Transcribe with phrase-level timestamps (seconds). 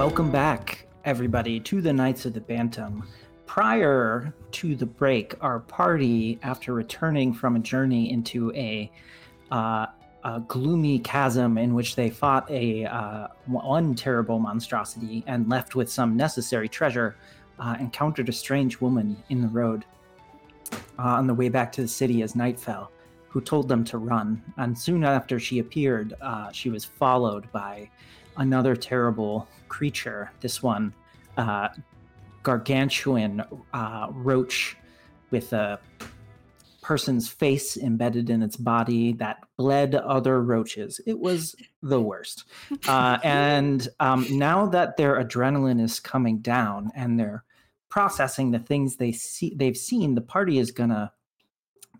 [0.00, 3.06] Welcome back, everybody, to the Knights of the Bantam.
[3.44, 8.90] Prior to the break, our party, after returning from a journey into a,
[9.52, 9.88] uh,
[10.24, 15.92] a gloomy chasm in which they fought a uh, one terrible monstrosity and left with
[15.92, 17.14] some necessary treasure,
[17.58, 19.84] uh, encountered a strange woman in the road
[20.98, 22.90] uh, on the way back to the city as night fell,
[23.28, 24.42] who told them to run.
[24.56, 27.90] And soon after she appeared, uh, she was followed by
[28.40, 30.32] another terrible creature.
[30.40, 30.92] This one,
[31.36, 31.68] uh,
[32.42, 34.76] gargantuan uh, roach
[35.30, 35.78] with a
[36.82, 41.00] person's face embedded in its body that bled other roaches.
[41.06, 42.46] It was the worst.
[42.88, 47.44] Uh, and um, now that their adrenaline is coming down and they're
[47.90, 51.12] processing the things they see they've seen, the party is gonna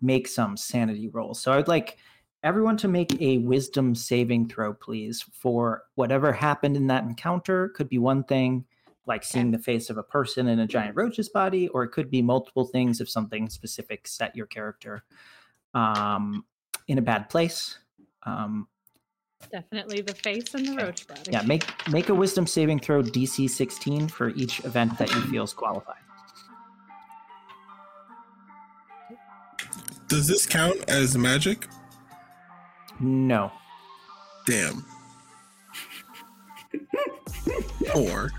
[0.01, 1.39] make some sanity rolls.
[1.39, 1.97] So I'd like
[2.43, 7.69] everyone to make a wisdom saving throw, please, for whatever happened in that encounter.
[7.69, 8.65] Could be one thing,
[9.05, 12.09] like seeing the face of a person in a giant roach's body, or it could
[12.09, 15.03] be multiple things if something specific set your character
[15.73, 16.45] um,
[16.87, 17.77] in a bad place.
[18.23, 18.67] Um,
[19.51, 21.31] Definitely the face and the roach body.
[21.31, 25.43] yeah, make make a wisdom saving throw DC 16 for each event that you feel
[25.43, 25.95] is qualified.
[30.07, 31.67] Does this count as magic?
[33.01, 33.51] No.
[34.45, 34.85] Damn.
[37.95, 38.29] Or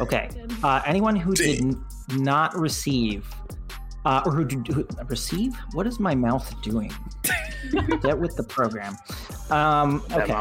[0.00, 0.28] Okay.
[0.62, 3.26] Uh, anyone who did n- not receive,
[4.04, 5.54] uh, or who, d- who receive?
[5.72, 6.92] What is my mouth doing?
[8.02, 8.96] Get with the program.
[9.50, 10.34] Um, okay.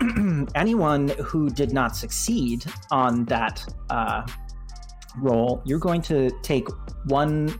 [0.54, 4.26] anyone who did not succeed on that uh,
[5.16, 6.68] roll, you're going to take
[7.06, 7.54] one,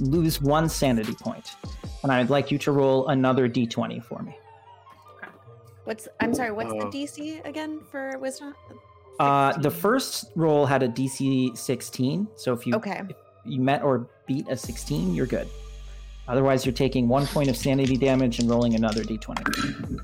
[0.00, 1.56] lose one sanity point,
[2.02, 4.36] and I'd like you to roll another d20 for me.
[5.84, 8.54] What's I'm sorry, what's Uh, the DC again for wisdom?
[9.18, 13.02] Uh, the first roll had a DC 16, so if you Okay.
[13.08, 15.48] if you met or beat a 16, you're good.
[16.28, 19.98] Otherwise, you're taking one point of sanity damage and rolling another d20.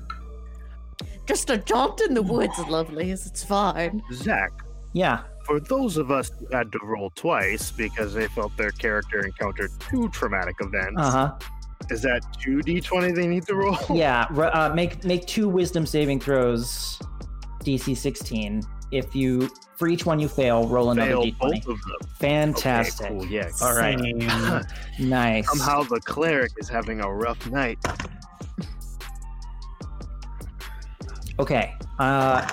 [1.27, 3.25] Just a jaunt in the woods, lovelies.
[3.27, 4.01] It's fine.
[4.11, 4.51] Zach,
[4.93, 9.19] Yeah, for those of us who had to roll twice because they felt their character
[9.25, 11.31] encountered two traumatic events, uh huh.
[11.91, 13.77] Is that two d20 they need to roll?
[13.93, 16.99] Yeah, uh, make make two wisdom saving throws,
[17.63, 18.63] DC 16.
[18.91, 21.37] If you for each one you fail, roll another Fail d20.
[21.39, 22.09] both of them.
[22.19, 23.07] Fantastic.
[23.07, 23.25] Okay, cool.
[23.27, 23.49] Yeah.
[23.61, 23.99] All right.
[24.99, 25.47] Nice.
[25.49, 27.77] Somehow the cleric is having a rough night.
[31.39, 31.73] Okay.
[31.99, 32.47] Uh,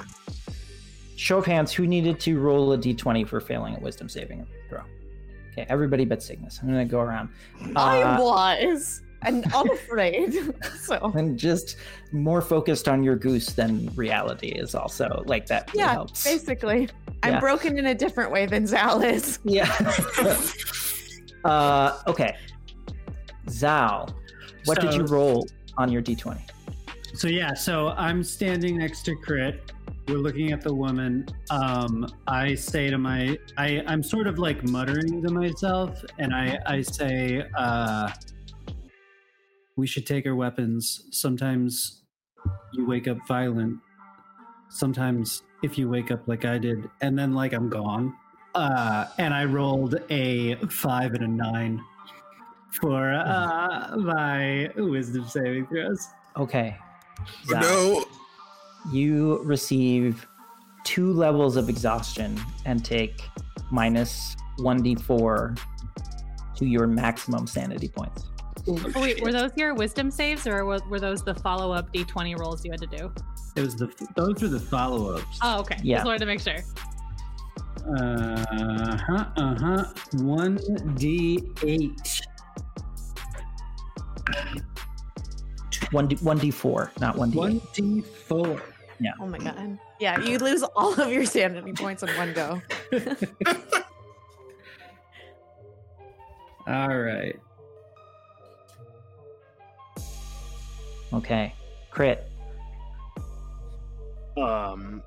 [1.16, 1.72] show of hands.
[1.72, 4.80] Who needed to roll a d20 for failing a wisdom saving throw?
[5.52, 6.58] Okay, everybody but Cygnus.
[6.62, 7.28] I'm gonna go around.
[7.76, 10.54] I Uh, was and unafraid.
[10.80, 11.76] so and just
[12.12, 16.24] more focused on your goose than reality is also like that really yeah, helps.
[16.24, 16.88] basically.
[17.22, 19.38] I'm broken in a different way than Zal is.
[19.44, 19.70] Yeah.
[21.44, 22.36] uh, okay.
[23.48, 24.14] Zal,
[24.64, 25.46] what did you roll
[25.76, 26.40] on your d20?
[27.14, 29.72] So yeah, so I'm standing next to Crit.
[30.08, 31.26] We're looking at the woman.
[31.50, 36.58] Um, I say to my, I, I'm sort of like muttering to myself, and I,
[36.66, 38.10] I say, uh,
[39.76, 41.08] we should take our weapons.
[41.10, 42.02] Sometimes
[42.72, 43.78] you wake up violent.
[44.68, 48.14] Sometimes if you wake up like I did, and then like I'm gone.
[48.54, 51.82] Uh, and I rolled a five and a nine
[52.80, 56.06] for uh, my wisdom saving throws.
[56.36, 56.76] Okay.
[57.46, 58.04] Zal, no.
[58.90, 60.26] you receive
[60.84, 63.22] two levels of exhaustion and take
[63.70, 65.58] minus 1d4
[66.56, 68.31] to your maximum sanity points.
[68.68, 72.38] Oh, wait, were those your wisdom saves or were, were those the follow up d20
[72.38, 73.12] rolls you had to do?
[73.56, 75.38] It was the those were the follow ups.
[75.42, 75.78] Oh, okay.
[75.82, 75.96] Yeah.
[75.96, 76.58] Just wanted to make sure.
[77.98, 79.24] Uh huh.
[79.36, 79.84] Uh huh.
[80.14, 80.58] One
[80.94, 82.20] d eight.
[85.90, 87.34] 1d, 1d4, not 1d8.
[87.34, 88.62] One d four.
[88.98, 89.12] Yeah.
[89.20, 89.78] Oh my god.
[90.00, 92.62] Yeah, you lose all of your sanity points in one go.
[96.66, 97.38] All right.
[101.12, 101.54] Okay.
[101.90, 102.28] Crit.
[104.36, 105.02] Um,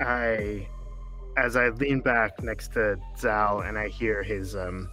[0.00, 0.66] I,
[1.36, 4.88] as I lean back next to Zal and I hear his um,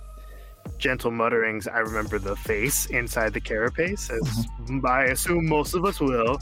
[0.78, 4.48] gentle mutterings, I remember the face inside the carapace, as
[4.86, 6.38] I assume most of us will.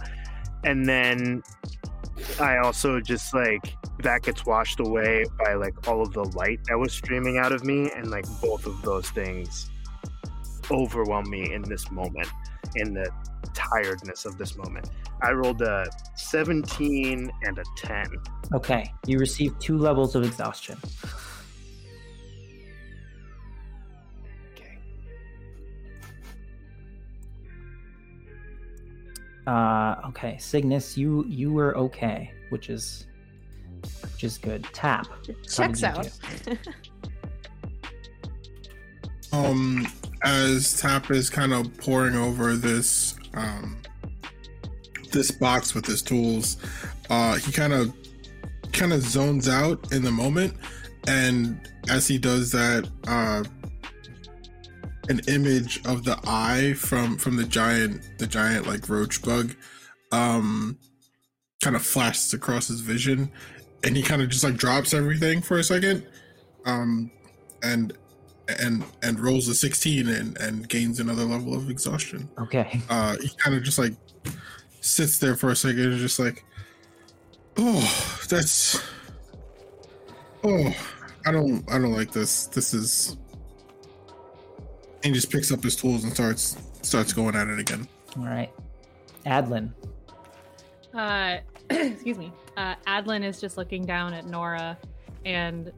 [0.64, 1.42] And then
[2.40, 6.78] I also just like that gets washed away by like all of the light that
[6.78, 9.70] was streaming out of me, and like both of those things
[10.70, 12.28] overwhelm me in this moment.
[12.76, 13.10] In the
[13.54, 14.90] tiredness of this moment.
[15.22, 15.86] I rolled a
[16.16, 18.06] 17 and a 10.
[18.54, 20.78] Okay, you receive two levels of exhaustion.
[24.54, 24.78] Okay.
[29.46, 33.08] Uh, okay, Cygnus, you you were okay, which is
[34.02, 34.64] which is good.
[34.74, 35.08] Tap.
[35.08, 36.10] how Checks out.
[39.32, 39.88] Um,
[40.24, 43.78] as Tap is kind of pouring over this um
[45.12, 46.58] this box with his tools,
[47.10, 47.94] uh, he kind of
[48.72, 50.54] kind of zones out in the moment,
[51.08, 53.44] and as he does that, uh,
[55.10, 59.56] an image of the eye from from the giant the giant like roach bug,
[60.12, 60.78] um,
[61.62, 63.32] kind of flashes across his vision,
[63.84, 66.06] and he kind of just like drops everything for a second,
[66.66, 67.10] um,
[67.64, 67.94] and
[68.60, 72.82] and and rolls a 16 and and gains another level of exhaustion Okay.
[72.90, 73.94] uh he kind of just like
[74.82, 76.44] sits there for a second and just like
[77.58, 78.82] oh that's
[80.44, 80.74] oh
[81.26, 83.18] i don't i don't like this this is
[85.04, 87.88] and he just picks up his tools and starts starts going at it again
[88.18, 88.50] All right.
[89.26, 89.72] Adlin.
[90.94, 91.38] Uh,
[91.70, 92.32] excuse me.
[92.58, 94.78] Uh, Adlin is just looking down at Nora,
[95.26, 95.72] and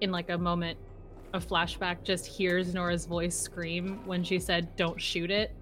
[0.00, 0.76] in like a moment
[1.32, 5.52] of flashback, just hears Nora's voice scream when she said, "Don't shoot it,"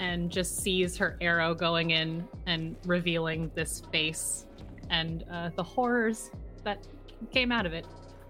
[0.00, 4.46] and just sees her arrow going in and revealing this face
[4.90, 6.30] and uh, the horrors
[6.62, 6.86] that
[7.32, 7.86] came out of it.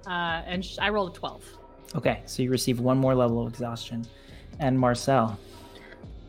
[0.06, 1.44] Uh, and sh- I rolled a twelve.
[1.94, 4.04] Okay, so you receive one more level of exhaustion.
[4.60, 5.38] And Marcel.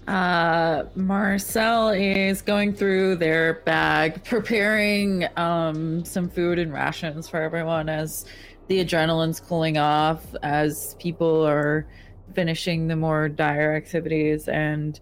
[0.07, 7.89] Uh, Marcel is going through their bag, preparing um, some food and rations for everyone
[7.89, 8.25] as
[8.67, 11.87] the adrenaline's cooling off, as people are
[12.33, 14.99] finishing the more dire activities, and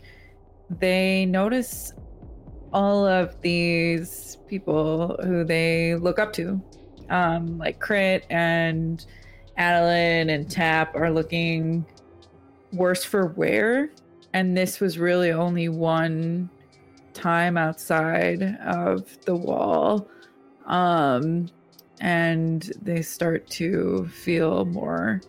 [0.69, 1.93] they notice
[2.71, 6.61] all of these people who they look up to,
[7.09, 9.05] um, like Crit and
[9.57, 11.85] Adeline and Tap, are looking
[12.71, 13.91] worse for wear
[14.33, 16.49] and this was really only one
[17.13, 20.07] time outside of the wall.
[20.65, 21.49] Um
[22.01, 25.21] and they start to feel more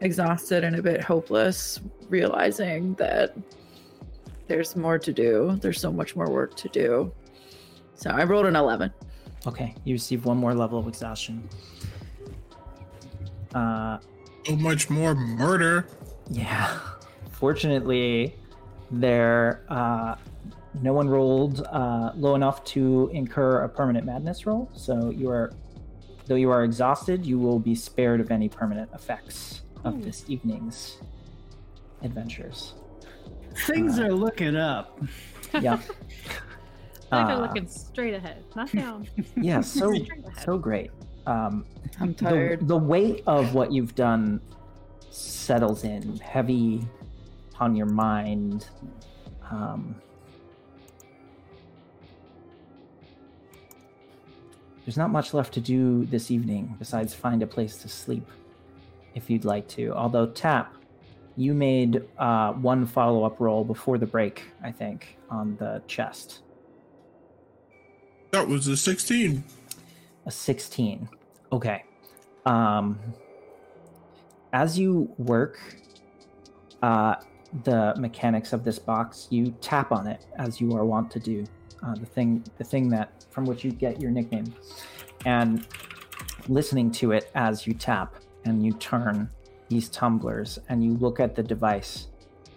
[0.00, 3.36] exhausted and a bit hopeless realizing that
[4.48, 5.58] there's more to do.
[5.60, 7.12] There's so much more work to do.
[7.94, 8.92] So i rolled an 11
[9.46, 11.48] Okay, you receive one more level of exhaustion.
[13.54, 13.98] Uh,
[14.46, 15.86] so much more murder.
[16.30, 16.78] yeah.
[17.32, 18.36] Fortunately,
[18.92, 20.16] there uh,
[20.82, 24.70] no one rolled uh, low enough to incur a permanent madness roll.
[24.74, 25.52] So you are,
[26.26, 30.98] though you are exhausted, you will be spared of any permanent effects of this evening's
[32.02, 32.74] adventures.
[33.66, 34.98] Things are looking up.
[35.60, 35.74] Yeah.
[37.12, 39.06] I think they're Uh, looking straight ahead, not down.
[39.36, 39.60] yeah.
[39.62, 39.92] So
[40.44, 40.90] so great.
[41.26, 41.66] Um,
[42.00, 44.40] i'm the, tired the weight of what you've done
[45.10, 46.84] settles in heavy
[47.62, 48.66] on your mind.
[49.50, 49.94] Um,
[54.84, 58.28] there's not much left to do this evening besides find a place to sleep
[59.14, 59.92] if you'd like to.
[59.94, 60.74] Although, Tap,
[61.36, 66.40] you made uh, one follow up roll before the break, I think, on the chest.
[68.32, 69.44] that was a 16
[70.26, 71.08] A 16.
[71.52, 71.84] Okay.
[72.44, 72.98] Um
[74.52, 75.58] as you work
[76.82, 77.14] uh
[77.64, 81.44] the mechanics of this box, you tap on it as you are wont to do.
[81.84, 84.54] Uh, the thing the thing that from which you get your nickname.
[85.24, 85.66] And
[86.48, 89.30] listening to it as you tap and you turn
[89.68, 92.08] these tumblers and you look at the device,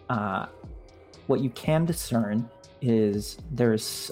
[0.09, 0.47] uh,
[1.27, 2.49] what you can discern
[2.81, 4.11] is there's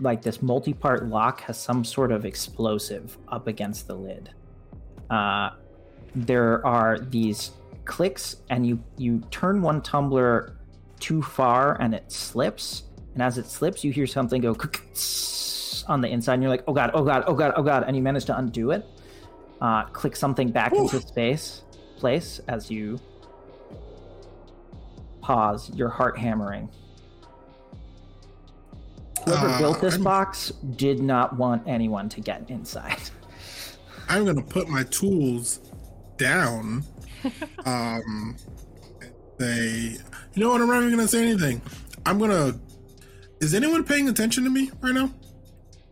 [0.00, 4.30] like this multi-part lock has some sort of explosive up against the lid.
[5.10, 5.50] Uh,
[6.14, 7.52] there are these
[7.84, 10.56] clicks, and you you turn one tumbler
[11.00, 12.84] too far, and it slips.
[13.14, 14.50] And as it slips, you hear something go
[15.88, 16.90] on the inside, and you're like, "Oh god!
[16.94, 17.24] Oh god!
[17.26, 17.52] Oh god!
[17.56, 18.84] Oh god!" And you manage to undo it.
[19.60, 21.62] Uh, click something back into space,
[21.96, 22.98] place as you
[25.22, 25.70] pause.
[25.74, 26.68] Your heart hammering.
[29.24, 32.98] Whoever Uh, built this I'm- box did not want anyone to get inside.
[34.06, 35.60] i'm gonna put my tools
[36.18, 36.84] down
[37.64, 38.36] um
[39.00, 39.98] and say
[40.34, 41.60] you know what i'm not even gonna say anything
[42.06, 42.58] i'm gonna
[43.40, 45.10] is anyone paying attention to me right now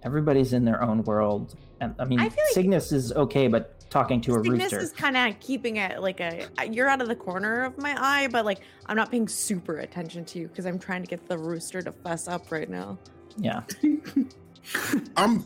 [0.04, 4.20] Everybody's in their own world, and I mean, I like- Cygnus is okay, but talking
[4.22, 4.80] to a Cygnus rooster.
[4.80, 6.48] is kind of keeping it like a.
[6.68, 10.24] You're out of the corner of my eye, but like I'm not paying super attention
[10.24, 12.98] to you because I'm trying to get the rooster to fess up right now.
[13.36, 13.60] Yeah.
[15.16, 15.44] I'm.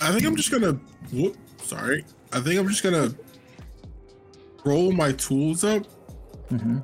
[0.00, 0.72] I think I'm just gonna.
[1.12, 2.04] Whoop, sorry.
[2.32, 3.14] I think I'm just gonna
[4.64, 5.84] roll my tools up.
[6.48, 6.78] hmm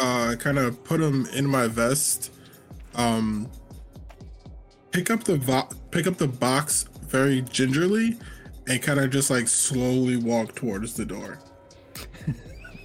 [0.00, 2.30] Uh, kind of put them in my vest.
[2.94, 3.48] Um,
[4.90, 8.18] pick up the vo- pick up the box very gingerly,
[8.68, 11.38] and kind of just like slowly walk towards the door.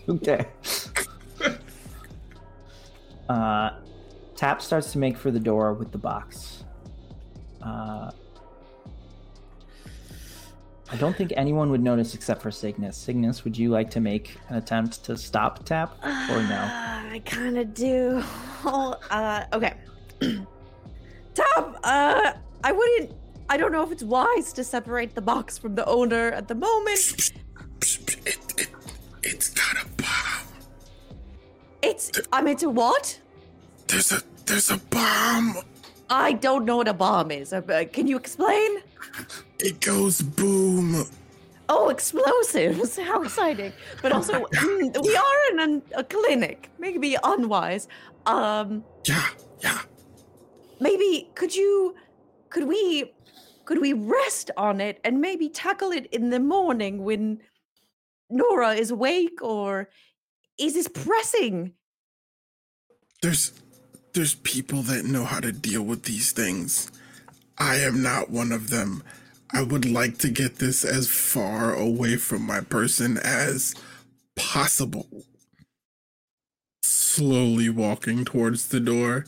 [0.09, 0.47] Okay.
[3.29, 3.71] uh,
[4.37, 6.63] Tap starts to make for the door with the box.
[7.61, 8.11] Uh,
[10.89, 12.95] I don't think anyone would notice except for Cygnus.
[12.95, 16.61] Cygnus, would you like to make an attempt to stop Tap or no?
[17.11, 18.23] I kind of do.
[18.65, 19.73] uh, okay.
[21.33, 23.11] tap, Uh, I wouldn't.
[23.49, 26.55] I don't know if it's wise to separate the box from the owner at the
[26.55, 27.31] moment.
[27.81, 28.69] It, it,
[29.23, 30.47] it's got a bomb.
[31.81, 32.11] It's.
[32.31, 33.19] I'm into what?
[33.87, 35.57] There's a there's a bomb.
[36.09, 37.53] I don't know what a bomb is.
[37.53, 38.77] Uh, uh, can you explain?
[39.59, 41.05] It goes boom.
[41.69, 42.97] Oh, explosives!
[43.09, 43.73] How exciting!
[44.01, 46.69] But also, mm, we are in an, a clinic.
[46.79, 47.87] Maybe unwise.
[48.25, 49.27] Um, Yeah,
[49.61, 49.81] yeah.
[50.79, 51.95] maybe could you,
[52.49, 53.11] could we,
[53.65, 57.39] could we rest on it and maybe tackle it in the morning when
[58.29, 59.89] Nora is awake, or
[60.57, 61.73] is this pressing?
[63.21, 63.53] There's
[64.13, 66.91] there's people that know how to deal with these things.
[67.57, 69.03] I am not one of them.
[69.53, 73.73] I would like to get this as far away from my person as
[74.35, 75.07] possible.
[76.83, 79.25] Slowly walking towards the door.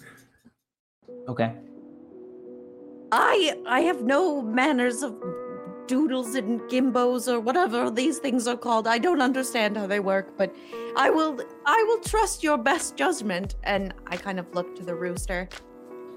[1.27, 1.53] Okay.
[3.11, 5.15] I I have no manners of
[5.87, 8.87] doodles and gimbos or whatever these things are called.
[8.87, 10.55] I don't understand how they work, but
[10.95, 13.55] I will I will trust your best judgment.
[13.63, 15.49] And I kind of look to the rooster.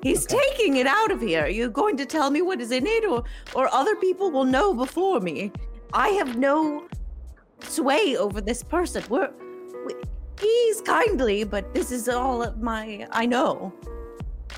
[0.02, 0.36] He's Okay.
[0.50, 1.46] taking it out of here.
[1.46, 3.22] You're going to tell me what is in it, or
[3.54, 5.52] or other people will know before me.
[5.92, 6.86] I have no
[7.60, 9.04] sway over this person.
[9.08, 9.30] We're
[9.86, 9.94] we,
[10.40, 13.72] he's kindly, but this is all of my I know.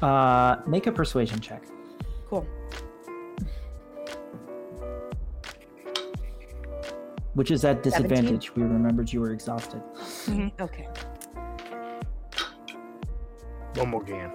[0.01, 1.63] Uh, make a persuasion check.
[2.29, 2.47] Cool.
[7.35, 8.55] Which is at disadvantage.
[8.55, 9.83] We remembered you were exhausted.
[10.61, 10.89] Okay.
[13.75, 14.31] One more game.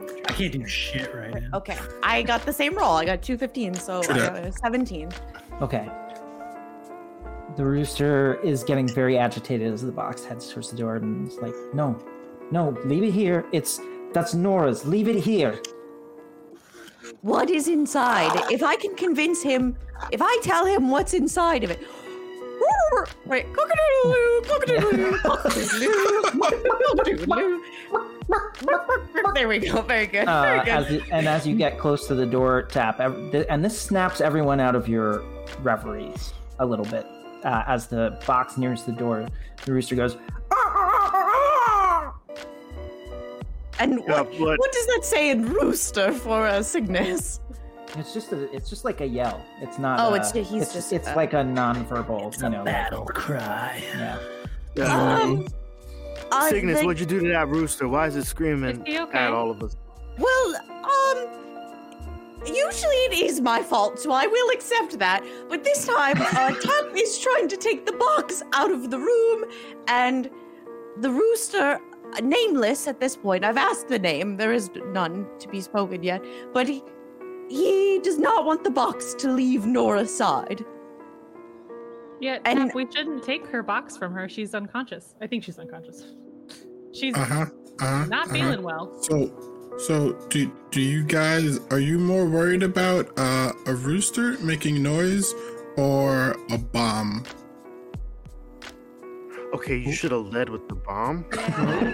[0.00, 1.58] I can't do shit right now.
[1.58, 2.92] Okay, I got the same roll.
[2.96, 5.10] I got two 15, so I got a 17.
[5.62, 5.88] Okay.
[7.56, 11.38] The rooster is getting very agitated as the box heads towards the door and is
[11.38, 11.98] like, no,
[12.50, 13.46] no, leave it here.
[13.52, 13.80] It's
[14.12, 14.84] that's Nora's.
[14.86, 15.60] Leave it here.
[17.22, 18.32] What is inside?
[18.50, 19.76] If I can convince him,
[20.12, 21.80] if I tell him what's inside of it.
[23.26, 28.15] Wait, cock-a-doodle-doo, cock-a-doodle-doo, cock-a-doodle-doo, cock-a-doodle-doo.
[29.34, 29.82] There we go.
[29.82, 30.24] Very good.
[30.26, 30.68] Very Uh, good.
[30.72, 34.60] as you, and as you get close to the door, tap, and this snaps everyone
[34.60, 35.22] out of your
[35.62, 37.06] reveries a little bit.
[37.44, 39.28] Uh, as the box nears the door,
[39.66, 40.14] the rooster goes,
[43.78, 47.40] and Yeah, what, but- what does that say in rooster for uh, Cygnus?
[47.98, 49.44] It's just a, it's just like a yell.
[49.60, 50.00] It's not.
[50.00, 52.28] Oh, uh, it's- he's it's, just, it's uh, like a non-verbal.
[52.28, 53.82] It's you a know, like- battle cry.
[53.96, 54.18] yeah.
[54.84, 55.46] Um,
[56.32, 57.88] I Cygnus, think- what'd you do to that rooster?
[57.88, 59.18] Why is it screaming Is okay?
[59.18, 59.76] at all of us?
[60.18, 61.28] Well, um,
[62.46, 65.24] usually it is my fault, so I will accept that.
[65.48, 69.44] But this time, uh, Tap is trying to take the box out of the room,
[69.88, 70.30] and
[71.00, 71.78] the rooster,
[72.14, 76.02] uh, nameless at this point, I've asked the name, there is none to be spoken
[76.02, 76.22] yet,
[76.54, 76.82] but he,
[77.48, 80.64] he does not want the box to leave Nora's side.
[82.20, 84.28] Yeah, And- Tap, we shouldn't take her box from her.
[84.28, 85.14] She's unconscious.
[85.20, 86.12] I think she's unconscious.
[86.92, 87.46] She's Uh huh.
[87.80, 88.04] Uh huh.
[88.06, 88.96] not feeling well.
[89.02, 89.30] So,
[89.78, 95.34] so do do you guys are you more worried about uh, a rooster making noise
[95.76, 97.24] or a bomb?
[99.54, 101.24] Okay, you should have led with the bomb.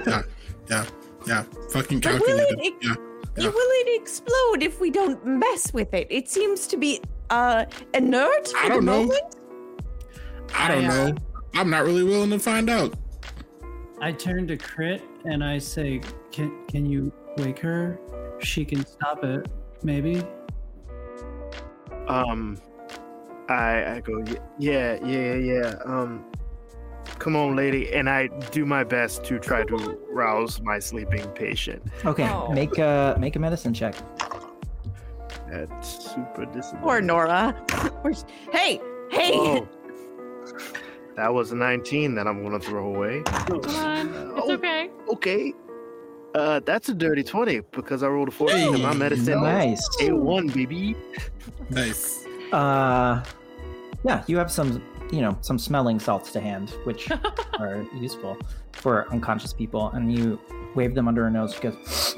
[0.07, 0.23] Yeah,
[0.71, 0.85] yeah,
[1.27, 1.45] yeah.
[1.73, 2.61] Fucking But will calculated.
[2.61, 2.95] it- Yeah.
[3.37, 3.49] Yeah.
[3.49, 6.07] Will it explode if we don't mess with it?
[6.11, 7.01] It seems to be
[7.31, 7.65] uh,
[7.95, 9.03] inert for I the don't know.
[9.05, 9.37] moment.
[10.55, 11.17] I don't I, uh, know.
[11.55, 12.95] I'm not really willing to find out.
[14.01, 17.99] I turn to Crit and I say, "Can can you wake her?
[18.41, 19.47] She can stop it,
[19.83, 20.23] maybe."
[22.09, 22.59] Um,
[23.49, 25.75] I I go "Y- yeah yeah yeah.
[25.85, 26.25] Um,
[27.19, 29.77] come on, lady, and I do my best to try to
[30.11, 31.83] rouse my sleeping patient.
[32.05, 32.53] Okay, Oh.
[32.53, 33.95] make a make a medicine check.
[35.51, 36.83] That's super disappointing.
[36.83, 37.53] Poor Nora.
[38.03, 38.81] Where's- hey,
[39.11, 39.31] hey.
[39.35, 39.69] Oh.
[41.17, 43.23] That was a 19 that I'm gonna throw away.
[43.25, 44.53] Come on, it's Oh.
[44.55, 44.91] okay.
[45.11, 45.55] Okay.
[46.35, 49.81] Uh, that's a dirty 20 because I rolled a 14 and my medicine Nice.
[50.01, 50.97] is A1, baby.
[51.69, 52.25] Nice.
[52.53, 53.23] Uh,
[54.05, 54.83] yeah, you have some,
[55.13, 57.11] you know, some smelling salts to hand, which
[57.59, 58.39] are useful
[58.73, 60.39] for unconscious people, and you
[60.75, 61.53] wave them under her nose.
[61.55, 62.17] She goes,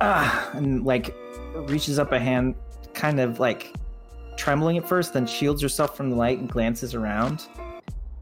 [0.00, 1.14] ah, and like
[1.68, 2.56] reaches up a hand,
[2.94, 3.72] kind of like
[4.36, 7.46] trembling at first, then shields herself from the light and glances around,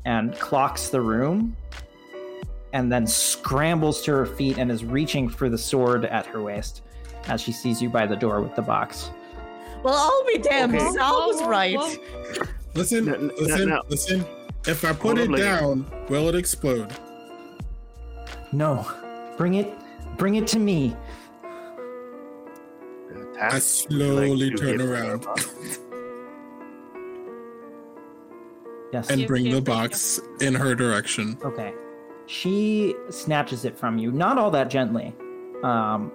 [0.05, 1.57] and clocks the room,
[2.73, 6.83] and then scrambles to her feet and is reaching for the sword at her waist
[7.29, 9.11] as she sees you by the door with the box.
[9.83, 10.75] Well, I'll be damned.
[10.75, 10.91] Okay.
[10.91, 11.77] Sal was Whoa, whoa, right.
[11.79, 11.97] Oh,
[12.41, 12.43] oh.
[12.75, 13.83] Listen, No, no, listen, no.
[13.89, 14.25] listen.
[14.67, 16.93] If I put Hold it up, down, will it explode?
[18.53, 18.87] No,
[19.37, 19.73] bring it,
[20.17, 20.97] bring it to me.
[23.41, 25.27] I slowly turn around
[28.93, 29.09] Yes.
[29.11, 31.39] and bring the box in her direction.
[31.45, 31.73] Okay.
[32.27, 35.15] She snatches it from you, not all that gently,
[35.65, 36.13] um,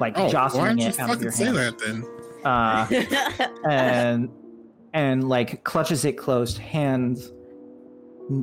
[0.00, 2.04] like Oh, jostling it out of your say hand, that then?
[2.44, 2.86] uh,
[3.68, 4.30] and
[4.94, 7.32] and like clutches it closed, hands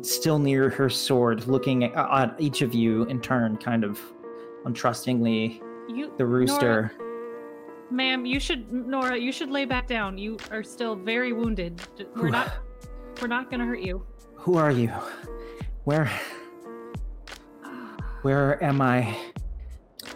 [0.02, 4.00] still near her sword, looking at, at each of you in turn, kind of
[4.66, 5.62] untrustingly.
[5.90, 6.94] You, The rooster.
[7.92, 10.18] ma'am, you should, Nora, you should lay back down.
[10.18, 11.82] You are still very wounded.
[12.16, 12.54] We're not,
[13.24, 14.06] we're not gonna hurt you.
[14.36, 14.90] Who are you?
[15.86, 16.12] Where?
[18.24, 19.18] Where am I?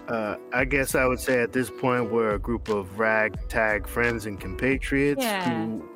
[0.09, 4.25] Uh, I guess I would say at this point we're a group of ragtag friends
[4.25, 5.55] and compatriots Yeah.
[5.65, 5.89] who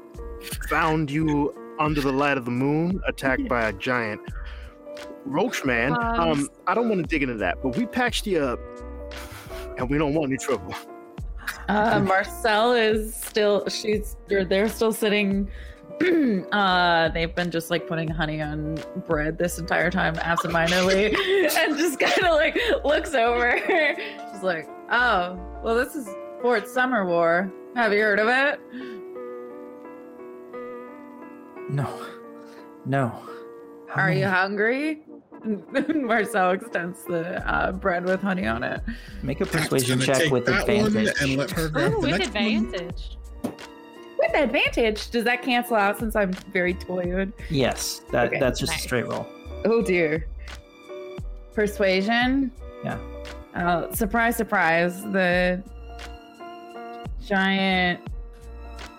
[0.70, 4.22] found you under the light of the moon, attacked by a giant
[5.26, 5.92] roach man.
[6.02, 8.60] Um, Um, I don't want to dig into that, but we patched you up,
[9.78, 10.74] and we don't want any trouble.
[11.68, 15.50] Uh, Marcel is still, she's, they're, they're still sitting.
[16.52, 21.06] uh, they've been just like putting honey on bread this entire time, absentmindedly,
[21.58, 23.60] and just kind of like looks over.
[24.32, 26.08] She's like, oh, well, this is
[26.42, 27.52] Fort Summer War.
[27.76, 28.60] Have you heard of it?
[31.70, 32.06] No,
[32.86, 33.14] no.
[33.88, 35.02] How Are you hungry?
[35.96, 38.82] Marcel extends the uh, bread with honey on it.
[39.24, 41.22] Make a persuasion check with that one advantage.
[41.22, 43.21] and let her grab Ooh, the with next one.
[44.36, 45.10] Advantage.
[45.10, 47.34] Does that cancel out since I'm very toyed?
[47.50, 48.80] Yes, that Okay, that's just nice.
[48.80, 49.28] a straight roll.
[49.66, 50.28] Oh dear.
[51.54, 52.52] Persuasion.
[52.84, 52.98] Yeah.
[53.54, 55.04] Uh, surprise, surprise.
[55.04, 55.62] The
[57.26, 58.00] giant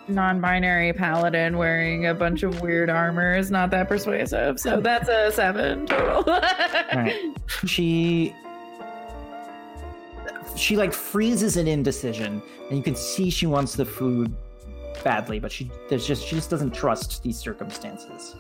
[0.09, 4.59] non-binary paladin wearing a bunch of weird armor is not that persuasive.
[4.61, 6.25] So that's a seven total.
[6.95, 7.33] right.
[7.67, 8.35] She
[10.57, 14.35] she like freezes in indecision, and you can see she wants the food
[15.03, 18.37] badly, but she there's just she just doesn't trust these circumstances.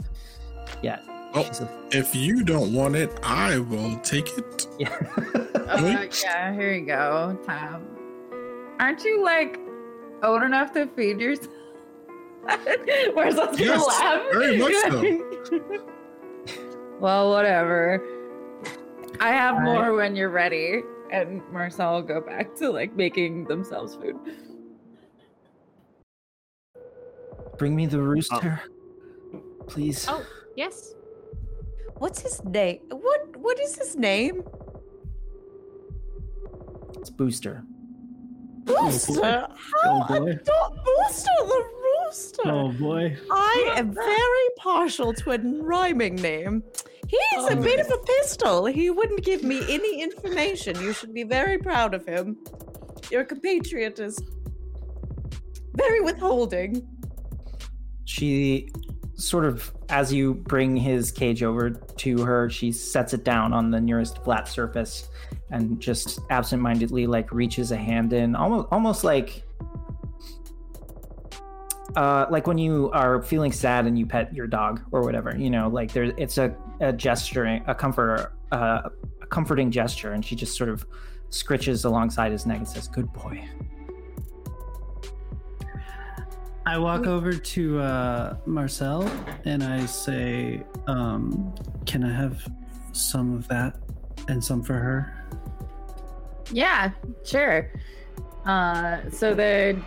[0.82, 1.00] Yeah.
[1.34, 1.40] Oh.
[1.60, 4.66] A- If you don't want it, I will take it.
[4.78, 4.96] yeah.
[5.72, 7.86] Uh, yeah, here you go, Tom.
[8.78, 9.58] Aren't you like
[10.22, 11.48] old enough to feed yourself?
[13.14, 14.22] Where's that gonna Yes, laugh?
[14.32, 15.84] very much so.
[17.00, 18.02] well, whatever.
[19.20, 19.64] I have Alright.
[19.72, 20.82] more when you're ready.
[21.10, 24.16] And Marcel will go back to like making themselves food.
[27.62, 28.60] Bring me the uh, rooster,
[29.68, 30.04] please.
[30.08, 30.94] Oh, yes.
[31.98, 32.80] What's his name?
[32.90, 34.42] What What is his name?
[36.98, 37.62] It's Booster.
[38.64, 39.46] Booster.
[39.48, 40.30] Oh, How Oh, boy.
[40.32, 42.42] ador- Booster the rooster.
[42.46, 43.16] Oh boy.
[43.30, 46.64] I am very partial to a rhyming name.
[47.06, 48.66] He's a oh, bit of a pistol.
[48.66, 50.80] He wouldn't give me any information.
[50.80, 52.38] You should be very proud of him.
[53.12, 54.18] Your compatriot is
[55.76, 56.88] very withholding.
[58.12, 58.68] She
[59.14, 63.70] sort of, as you bring his cage over to her, she sets it down on
[63.70, 65.08] the nearest flat surface
[65.50, 69.42] and just absentmindedly like reaches a hand in, almost almost like
[71.96, 75.48] uh, like when you are feeling sad and you pet your dog or whatever, you
[75.48, 78.90] know, like there's it's a, a gesturing, a comfort, uh,
[79.22, 80.84] a comforting gesture, and she just sort of
[81.30, 83.42] scritches alongside his neck and says, "Good boy."
[86.64, 89.10] I walk over to uh, Marcel
[89.44, 91.52] and I say, um,
[91.86, 92.46] "Can I have
[92.92, 93.76] some of that
[94.28, 95.26] and some for her?"
[96.52, 96.92] Yeah,
[97.24, 97.70] sure.
[98.46, 99.80] Uh, so the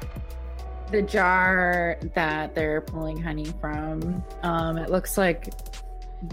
[0.91, 5.53] the jar that they're pulling honey from, um, it looks like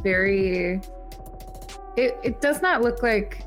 [0.02, 0.80] very.
[1.96, 3.44] It it does not look like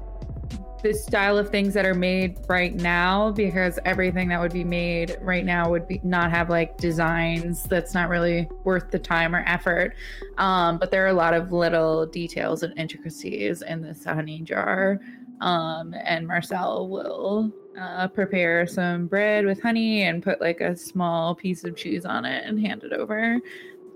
[0.85, 5.17] the style of things that are made right now because everything that would be made
[5.19, 9.43] right now would be not have like designs that's not really worth the time or
[9.47, 9.95] effort.
[10.37, 14.99] Um, but there are a lot of little details and intricacies in this honey jar.
[15.41, 21.33] Um, and Marcel will uh, prepare some bread with honey and put like a small
[21.33, 23.39] piece of cheese on it and hand it over.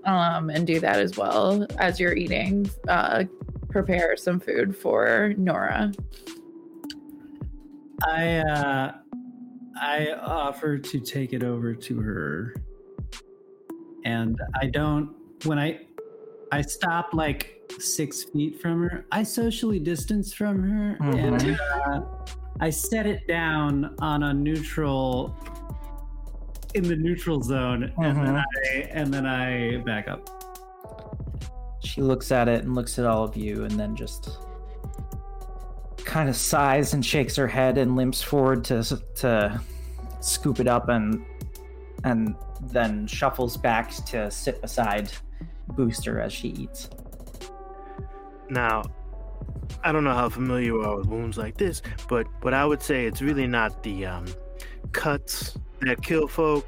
[0.06, 2.68] Um, and do that as well as you're eating.
[2.88, 3.24] Uh,
[3.68, 5.92] prepare some food for Nora.
[8.06, 8.92] I uh,
[9.80, 12.54] I offer to take it over to her,
[14.04, 15.14] and I don't.
[15.44, 15.80] When I
[16.52, 22.02] I stop like six feet from her, I socially distance from her, and uh,
[22.60, 25.36] I set it down on a neutral
[26.74, 28.44] in the neutral zone, and then I
[28.90, 30.28] and then I back up.
[31.82, 34.38] She looks at it and looks at all of you and then just
[36.10, 38.82] kind of sighs and shakes her head and limps forward to
[39.14, 39.60] to
[40.20, 41.24] scoop it up and
[42.02, 42.34] and
[42.72, 45.12] then shuffles back to sit beside
[45.68, 46.90] Booster as she eats.
[48.48, 48.82] Now,
[49.84, 52.82] I don't know how familiar you are with wounds like this, but but I would
[52.82, 54.26] say it's really not the um,
[54.90, 56.66] cuts that kill folk.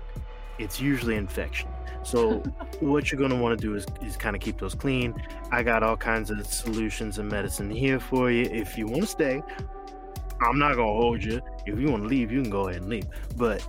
[0.61, 1.69] It's usually infection.
[2.05, 2.39] So
[2.81, 5.15] what you're gonna want to do is, is kind of keep those clean.
[5.51, 8.45] I got all kinds of solutions and medicine here for you.
[8.45, 9.43] If you want to stay,
[10.41, 11.41] I'm not gonna hold you.
[11.67, 13.07] If you want to leave, you can go ahead and leave.
[13.37, 13.67] But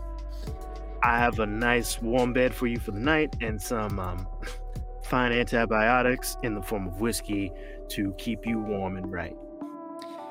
[1.03, 4.27] I have a nice warm bed for you for the night and some um,
[5.03, 7.51] fine antibiotics in the form of whiskey
[7.89, 9.35] to keep you warm and right.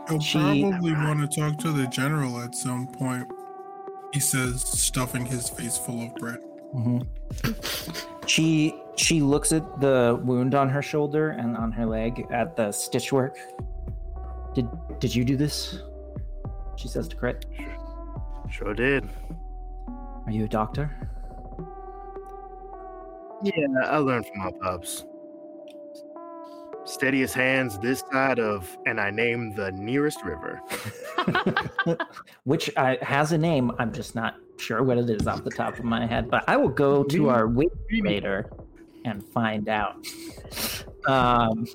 [0.09, 3.29] I'll She- probably want to talk to the general at some point.
[4.13, 6.41] He says, stuffing his face full of bread.
[6.75, 7.07] Mhm.
[8.27, 12.73] She she looks at the wound on her shoulder and on her leg at the
[12.73, 13.37] stitch work.
[14.55, 15.81] Did did you do this?
[16.77, 17.47] She says to Crit.
[18.51, 19.09] Sure did.
[20.27, 20.91] Are you a doctor?
[23.43, 25.05] Yeah, I learned from my pups.
[26.85, 30.61] Steadiest hands this side of, and I named the nearest river.
[32.45, 33.73] Which uh, has a name.
[33.79, 36.31] I'm just not sure what it is off the top of my head.
[36.31, 38.51] But I will go to our wiki later
[39.05, 39.97] and find out.
[41.07, 41.67] Um,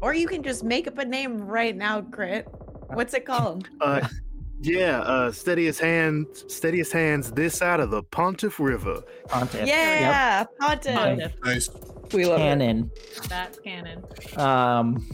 [0.00, 2.46] Or you can just make up a name right now, Crit.
[2.92, 3.68] What's it called?
[3.80, 4.06] Uh,
[4.60, 9.02] yeah, uh, steadiest hands, steadiest hands this side of the Pontiff River.
[9.28, 9.66] Pontiff.
[9.66, 10.94] yeah, Pontiff.
[10.94, 11.32] Pontiff.
[11.44, 11.68] Nice.
[12.12, 12.28] We Yep.
[12.28, 12.42] love it.
[12.44, 12.90] Canon.
[13.28, 14.04] That's canon.
[14.36, 15.04] Um.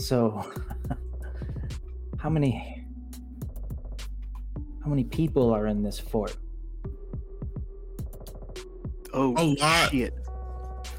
[0.00, 0.50] So,
[2.18, 2.77] how many?
[4.88, 6.34] How many people are in this fort?
[9.12, 9.90] Oh, A lot.
[9.90, 10.14] shit.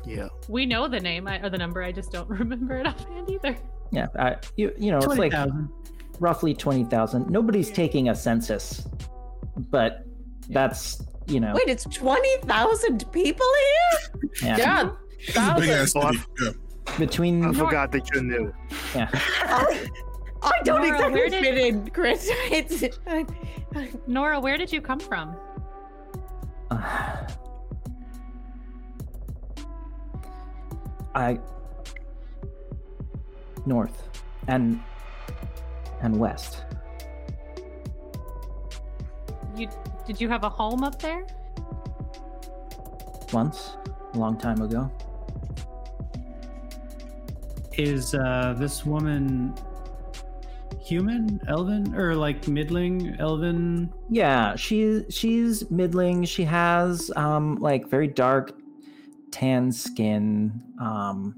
[0.06, 0.28] Yeah.
[0.47, 1.82] We know the name I, or the number.
[1.82, 3.58] I just don't remember it offhand either.
[3.91, 5.69] Yeah, I, you you know it's like thousand.
[6.19, 7.32] roughly twenty thousand.
[7.32, 8.88] Nobody's taking a census,
[9.71, 10.06] but
[10.49, 14.30] that's you know Wait, it's 20,000 people here?
[14.43, 16.23] yeah, Yeah, It's a big ass Oh, I- city.
[16.43, 16.97] Yeah.
[16.99, 18.54] between I forgot that you knew.
[18.93, 19.10] yeah.
[19.45, 19.86] Oh,
[20.41, 22.30] I, I don't Nora, exactly where did- fit in, Chris.
[22.52, 23.25] It's, I,
[23.75, 25.36] I, Nora, where did you come from?
[26.71, 27.17] Uh,
[31.15, 31.39] I
[33.65, 34.10] north
[34.47, 34.80] and
[36.02, 36.63] and west.
[39.58, 39.67] You
[40.06, 41.25] did you have a home up there?
[43.34, 43.78] Once,
[44.13, 44.89] a long time ago.
[47.73, 49.54] Is uh, this woman
[50.82, 53.94] human, elven, or like middling, elven?
[54.10, 56.24] Yeah, she's she's middling.
[56.24, 58.54] She has um like very dark
[59.32, 61.36] tan skin, um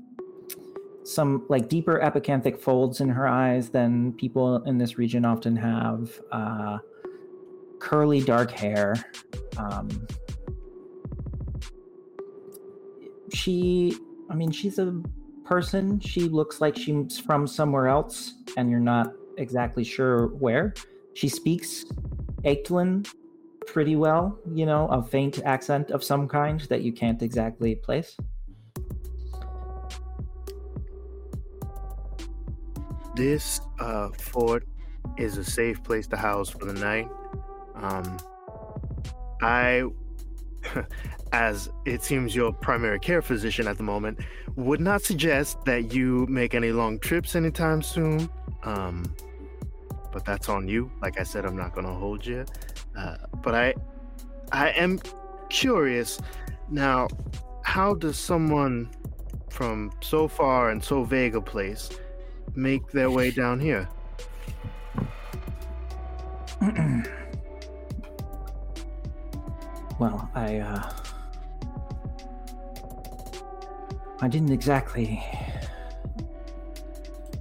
[1.03, 6.19] some like deeper epicanthic folds in her eyes than people in this region often have.
[6.31, 6.77] Uh
[7.79, 8.95] curly dark hair.
[9.57, 10.07] Um
[13.33, 13.97] she
[14.29, 15.01] I mean she's a
[15.45, 15.99] person.
[15.99, 20.73] She looks like she's from somewhere else and you're not exactly sure where.
[21.13, 21.85] She speaks
[22.43, 23.05] Aiktlin
[23.67, 28.15] pretty well, you know, a faint accent of some kind that you can't exactly place.
[33.15, 34.65] This uh, fort
[35.17, 37.09] is a safe place to house for the night.
[37.75, 38.17] Um,
[39.41, 39.83] I,
[41.33, 44.19] as it seems your primary care physician at the moment,
[44.55, 48.29] would not suggest that you make any long trips anytime soon.
[48.63, 49.13] Um,
[50.11, 50.91] but that's on you.
[51.01, 52.45] Like I said, I'm not going to hold you.
[52.97, 53.73] Uh, but I,
[54.51, 54.99] I am
[55.49, 56.19] curious
[56.69, 57.07] now.
[57.63, 58.89] How does someone
[59.49, 61.89] from so far and so vague a place
[62.55, 63.87] make their way down here?
[69.99, 70.91] well, I uh
[74.23, 75.23] I didn't exactly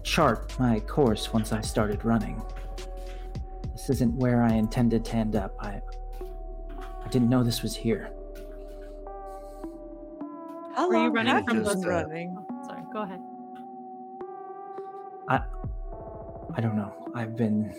[0.02, 2.42] chart my course once I started running.
[3.80, 5.54] This isn't where I intended to end up.
[5.58, 5.80] I
[7.02, 8.10] I didn't know this was here.
[10.76, 12.36] How Were you long running have from you those- been running?
[12.38, 13.20] Oh, sorry, go ahead.
[15.28, 15.40] I
[16.54, 16.92] I don't know.
[17.14, 17.72] I've been.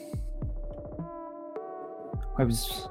[2.40, 2.88] I was.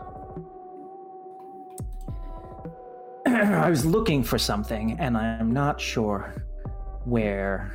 [3.26, 6.32] I was looking for something, and I'm not sure
[7.04, 7.72] where.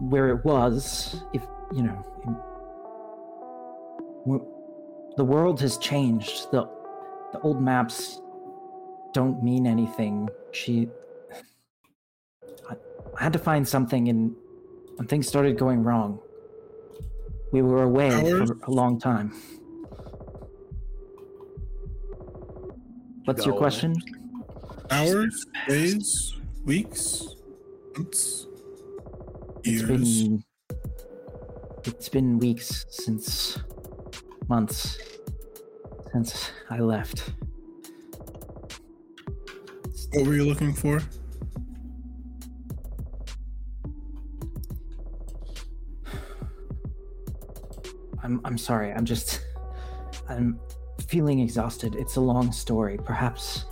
[0.00, 1.40] Where it was, if
[1.74, 1.98] you know.
[5.16, 6.50] The world has changed.
[6.50, 6.68] The
[7.32, 8.20] the old maps
[9.12, 10.28] don't mean anything.
[10.52, 10.88] She.
[12.68, 12.74] I,
[13.18, 14.34] I had to find something, and
[14.98, 16.18] and things started going wrong.
[17.52, 18.50] We were away Hours?
[18.50, 19.32] for a long time.
[23.24, 23.94] What's your question?
[24.90, 26.34] Hours, days,
[26.64, 27.36] weeks,
[27.96, 28.46] months,
[29.64, 30.22] It's years.
[30.22, 30.44] been
[31.86, 33.58] it's been weeks since
[34.48, 34.98] months
[36.12, 37.32] since I left.
[40.12, 41.02] What were you looking for?
[48.22, 48.92] I'm I'm sorry.
[48.92, 49.44] I'm just
[50.28, 50.58] I'm
[51.08, 51.96] feeling exhausted.
[51.96, 52.96] It's a long story.
[52.96, 53.66] Perhaps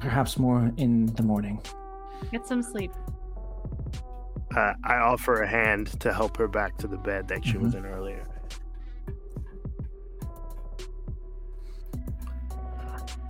[0.00, 1.62] perhaps more in the morning.
[2.32, 2.92] Get some sleep.
[4.56, 7.74] Uh, I offer a hand to help her back to the bed that she was
[7.74, 7.78] Mhm.
[7.78, 8.26] in earlier.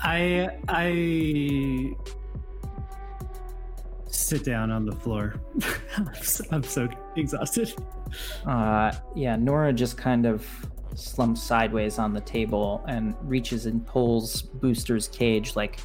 [0.02, 1.94] I I
[4.06, 5.34] sit down on the floor.
[5.96, 7.74] I'm so- I'm so exhausted.
[8.46, 10.46] Uh, yeah, Nora just kind of
[10.94, 15.78] slumps sideways on the table and reaches and pulls Booster's cage like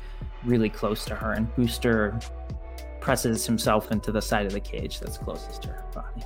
[0.43, 2.17] really close to her, and Booster
[3.05, 6.23] presses himself into the side of the cage that's closest to her body.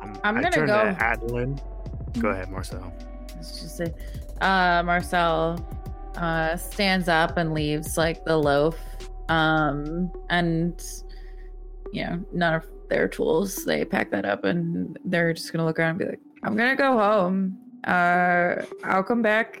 [0.00, 1.60] Um, I'm gonna turn go- to Adeline.
[2.18, 2.90] Go ahead, Marcel.
[3.36, 3.92] Let's just say,
[4.40, 5.60] uh, Marcel
[6.16, 8.78] uh, stands up and leaves like the loaf,
[9.28, 10.82] um, and
[11.92, 13.66] you know none of their tools.
[13.66, 16.74] They pack that up and they're just gonna look around and be like, "I'm gonna
[16.74, 17.58] go home.
[17.86, 19.60] Uh, I'll come back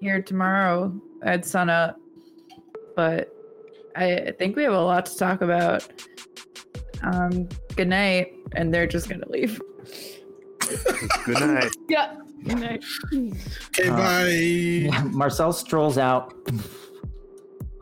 [0.00, 1.99] here tomorrow at sunup."
[2.96, 3.28] But
[3.96, 5.86] I think we have a lot to talk about.
[7.02, 9.60] Um, good night, and they're just gonna leave.
[11.24, 11.70] Good night.
[11.88, 12.16] Yeah.
[12.44, 12.84] Good night.
[13.12, 15.02] Okay, Uh, bye.
[15.10, 16.32] Marcel strolls out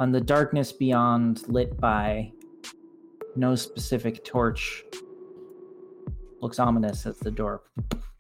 [0.01, 2.33] on the darkness beyond, lit by
[3.37, 4.83] no specific torch.
[6.41, 7.63] Looks ominous as the door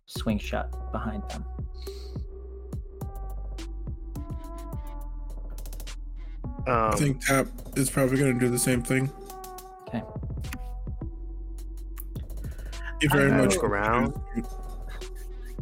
[0.06, 1.44] swings shut behind them.
[6.68, 9.10] I Um, think Tap is probably going to do the same thing.
[9.88, 10.02] Okay.
[13.00, 13.54] You very I much.
[13.54, 14.12] look around.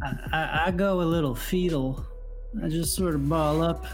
[0.03, 2.05] I, I, I go a little fetal.
[2.63, 3.85] I just sort of ball up.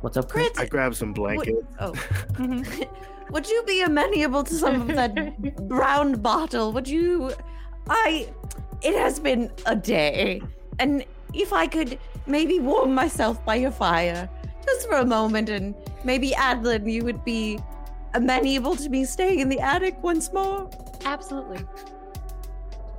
[0.00, 0.48] What's up, Chris?
[0.50, 1.66] Crit, I grab some blankets.
[1.80, 1.92] oh.
[3.30, 6.72] Would you be amenable to some of that brown bottle?
[6.72, 7.32] Would you?
[7.88, 8.28] I.
[8.82, 10.40] It has been a day,
[10.78, 11.04] and
[11.34, 14.28] if I could maybe warm myself by your fire
[14.64, 17.58] just for a moment, and maybe Adlin, you would be
[18.14, 20.68] amenable to me staying in the attic once more.
[21.04, 21.60] Absolutely.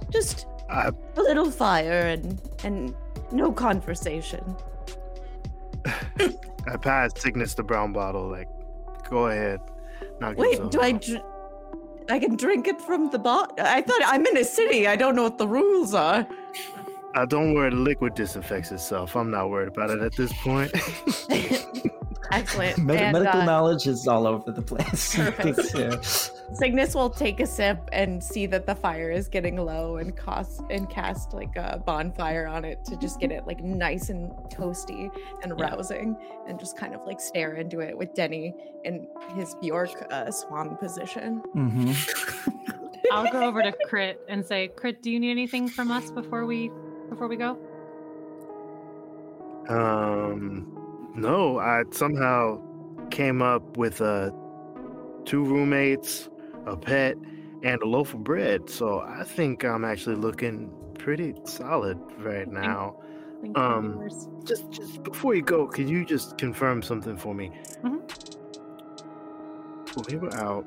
[0.09, 2.95] Just uh, a little fire and and
[3.31, 4.55] no conversation.
[5.85, 8.29] I pass Cygnus the brown bottle.
[8.29, 8.47] Like,
[9.09, 9.59] go ahead.
[10.19, 10.91] Knock Wait, yourself do I?
[10.93, 11.23] Dr-
[12.09, 13.55] I can drink it from the bottle.
[13.59, 14.87] I thought I'm in a city.
[14.87, 16.25] I don't know what the rules are.
[17.17, 19.15] Uh, don't worry, the liquid disinfects itself.
[19.15, 20.71] I'm not worried about it at this point.
[22.31, 22.77] Excellent.
[22.77, 25.15] Med- And, medical uh, knowledge is all over the place.
[25.35, 25.73] Perfect.
[25.75, 25.99] Uh,
[26.53, 30.61] Cygnus will take a sip and see that the fire is getting low and cast
[30.69, 35.09] and cast like a bonfire on it to just get it like nice and toasty
[35.41, 35.65] and Yeah.
[35.69, 36.15] rousing
[36.47, 38.53] and just kind of like stare into it with Denny
[38.83, 41.41] in his Bjork uh, swan position.
[41.55, 41.95] mhm.
[43.11, 46.45] I'll go over to Crit and say, Crit, do you need anything from us before
[46.45, 46.69] we
[47.09, 47.57] before we go?
[49.69, 50.65] um,
[51.15, 52.61] no, I somehow
[53.09, 54.31] came up with uh,
[55.25, 56.29] two roommates,
[56.65, 57.15] a pet,
[57.63, 58.69] and a loaf of bread.
[58.69, 62.95] So I think I'm actually looking pretty solid right now.
[63.41, 64.29] Thank Um, viewers.
[64.45, 67.51] Just, just before you go, could you just confirm something for me?
[67.83, 68.01] Mhm.
[70.09, 70.65] We were out,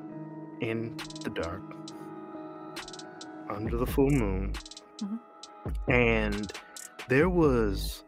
[0.61, 1.61] in the dark
[3.49, 4.53] under the full moon,
[4.99, 5.19] Mhm.
[5.87, 6.51] And
[7.07, 8.03] there was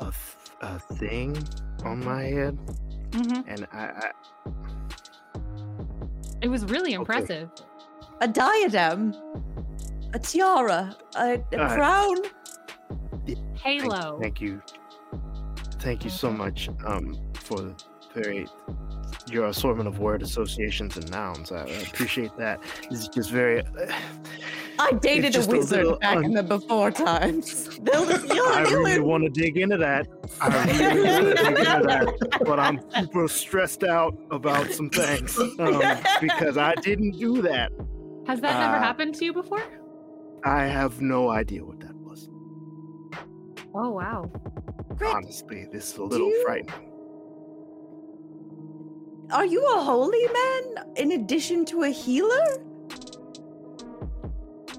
[0.00, 0.14] a, th-
[0.60, 1.36] a thing
[1.84, 2.58] on my head,
[3.14, 4.10] hmm and I, I
[6.42, 7.50] It was really impressive.
[8.20, 9.14] A diadem,
[10.12, 12.16] a tiara, a, a Uh, crown.
[13.62, 14.18] Halo.
[14.20, 14.62] thank you,
[15.80, 17.74] thank you so much um, for
[18.14, 18.46] very
[19.30, 21.52] your assortment of word associations and nouns.
[21.52, 22.60] I, I appreciate that.
[22.90, 23.62] It's just very.
[24.78, 27.78] I dated a just a wizard little back un- in the before times.
[27.92, 30.06] I really want to dig into that.
[30.40, 35.36] I really want to dig into that, but I'm super stressed out about some things
[35.38, 35.82] um,
[36.20, 37.72] because I didn't do that.
[38.26, 39.62] Has that never uh, happened to you before?
[40.44, 42.28] I have no idea what that was.
[43.74, 44.30] Oh wow.
[44.96, 46.74] Crit, Honestly, this is a little you- frightening.
[49.32, 52.62] are you a holy man in addition to a healer?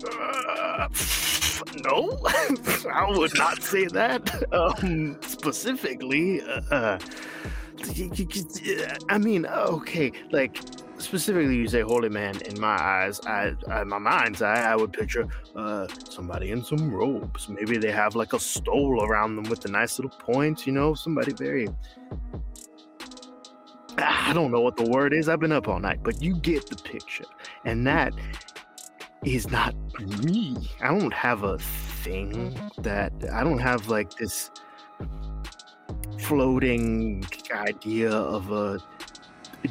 [0.04, 0.88] Uh,
[1.84, 2.20] no,
[2.94, 6.42] I would not say that um, specifically.
[6.72, 7.00] Uh,
[9.10, 10.60] I mean, okay, like
[10.98, 12.42] specifically, you say holy man.
[12.42, 16.94] In my eyes, I, I my mind's eye, I would picture uh, somebody in some
[16.94, 17.50] robes.
[17.50, 20.68] Maybe they have like a stole around them with the nice little point.
[20.68, 21.68] You know, somebody very.
[23.98, 25.28] I don't know what the word is.
[25.28, 27.26] I've been up all night, but you get the picture,
[27.66, 28.14] and that
[29.26, 29.76] is not
[30.24, 30.56] me.
[30.82, 34.52] I don't have a thing that I don't have like this
[36.20, 38.80] floating idea of a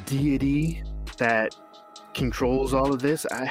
[0.04, 0.82] deity
[1.16, 1.54] that
[2.14, 3.26] controls all of this.
[3.30, 3.50] I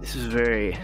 [0.00, 0.76] this is very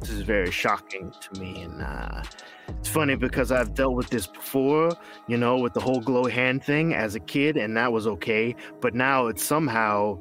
[0.00, 2.22] this is very shocking to me and uh
[2.68, 4.90] it's funny because I've dealt with this before,
[5.28, 8.56] you know, with the whole glow hand thing as a kid, and that was okay.
[8.80, 10.18] But now it's somehow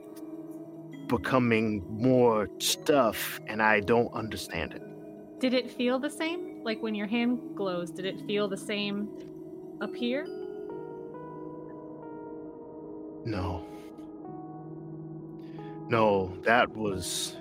[1.08, 4.82] becoming more stuff and I don't understand it.
[5.40, 6.64] Did it feel the same?
[6.64, 9.10] Like when your hand glows, did it feel the same
[9.82, 10.26] up here?
[13.26, 13.66] No.
[15.90, 17.36] No, that was.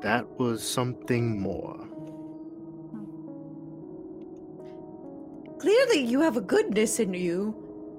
[0.00, 1.76] That was something more.
[2.90, 3.04] Hmm.
[5.60, 7.54] Clearly, you have a goodness in you.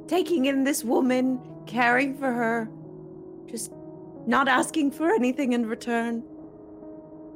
[0.07, 2.69] Taking in this woman, caring for her,
[3.47, 3.71] just
[4.25, 6.23] not asking for anything in return.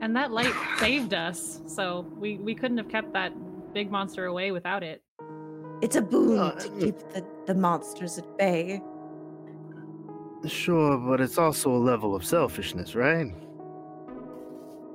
[0.02, 3.34] And that light saved us, so we we couldn't have kept that
[3.74, 5.02] big monster away without it.
[5.82, 8.82] It's a boon Uh, to keep the, the monsters at bay.
[10.46, 13.34] Sure, but it's also a level of selfishness, right?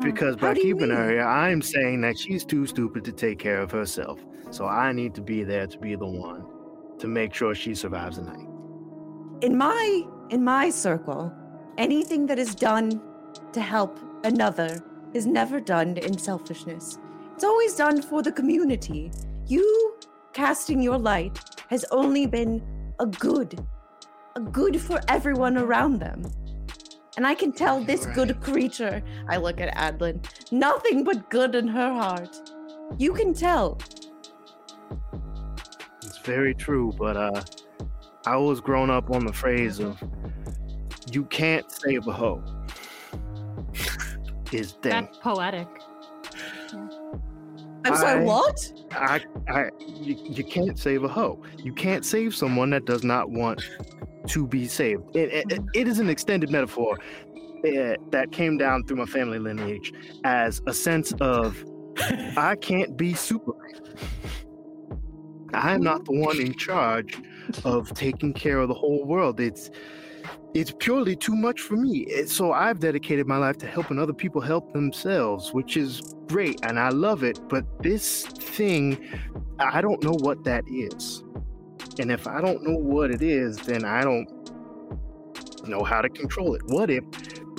[0.00, 3.38] Because by do you keeping her here, I'm saying that she's too stupid to take
[3.38, 4.24] care of herself.
[4.50, 6.44] So I need to be there to be the one
[6.98, 8.48] to make sure she survives the night.
[9.42, 11.30] In my in my circle,
[11.76, 13.02] anything that is done
[13.52, 16.98] to help another is never done in selfishness.
[17.34, 19.12] It's always done for the community.
[19.46, 19.94] You
[20.32, 22.62] casting your light has only been
[22.98, 23.62] a good,
[24.34, 26.24] a good for everyone around them.
[27.18, 31.68] And I can tell this good creature, I look at Adlin, nothing but good in
[31.68, 32.40] her heart.
[32.96, 33.78] You can tell.
[36.02, 37.42] It's very true, but uh,
[38.24, 40.02] I was grown up on the phrase of
[41.12, 42.42] "you can't save a hoe."
[44.52, 44.90] Is thing.
[44.90, 45.66] That's poetic.
[47.84, 48.72] I'm sorry, I- what?
[48.92, 51.42] I, I, you, you can't save a hoe.
[51.58, 53.62] You can't save someone that does not want
[54.28, 55.16] to be saved.
[55.16, 56.98] It, it, it is an extended metaphor
[57.64, 59.92] uh, that came down through my family lineage
[60.24, 61.64] as a sense of
[62.36, 63.80] I can't be Superman.
[65.54, 67.18] I am not the one in charge
[67.64, 69.40] of taking care of the whole world.
[69.40, 69.70] It's
[70.54, 72.06] it's purely too much for me.
[72.26, 76.78] So I've dedicated my life to helping other people help themselves, which is great and
[76.78, 77.40] I love it.
[77.48, 78.98] But this thing,
[79.58, 81.22] I don't know what that is.
[81.98, 84.28] And if I don't know what it is, then I don't
[85.68, 86.62] know how to control it.
[86.66, 87.04] What if,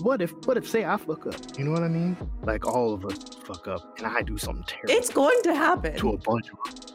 [0.01, 1.35] what if, what if, say I fuck up?
[1.57, 2.17] You know what I mean?
[2.43, 5.95] Like all of us fuck up and I do something terrible It's going to happen.
[5.97, 6.92] to a bunch of Uh,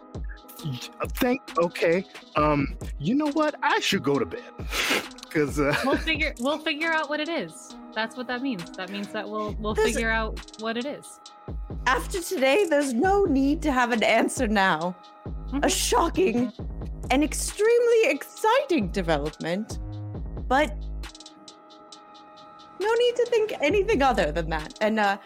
[1.14, 1.42] Thank.
[1.58, 2.04] Okay.
[2.36, 2.76] Um.
[2.98, 3.54] You know what?
[3.62, 4.42] I should go to bed
[5.22, 7.74] because uh, We'll figure we'll figure out what it is.
[7.94, 8.70] That's what that means.
[8.72, 11.20] That means that we'll we'll figure out what it is.
[11.86, 14.96] After today, there's no need to have an answer now.
[15.62, 16.52] A shocking
[17.10, 19.78] and extremely exciting development,
[20.46, 20.76] but
[22.80, 24.74] no need to think anything other than that.
[24.80, 25.18] And uh,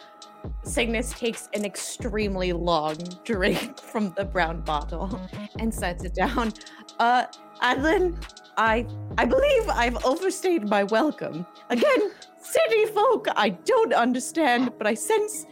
[0.65, 5.21] Cygnus takes an extremely long drink from the brown bottle
[5.59, 6.53] and sets it down.
[6.99, 7.27] Uh,
[7.63, 8.23] Adlin,
[8.57, 8.87] I
[9.19, 11.47] I believe I've overstayed my welcome.
[11.71, 15.47] Again, city folk, I don't understand, but I sense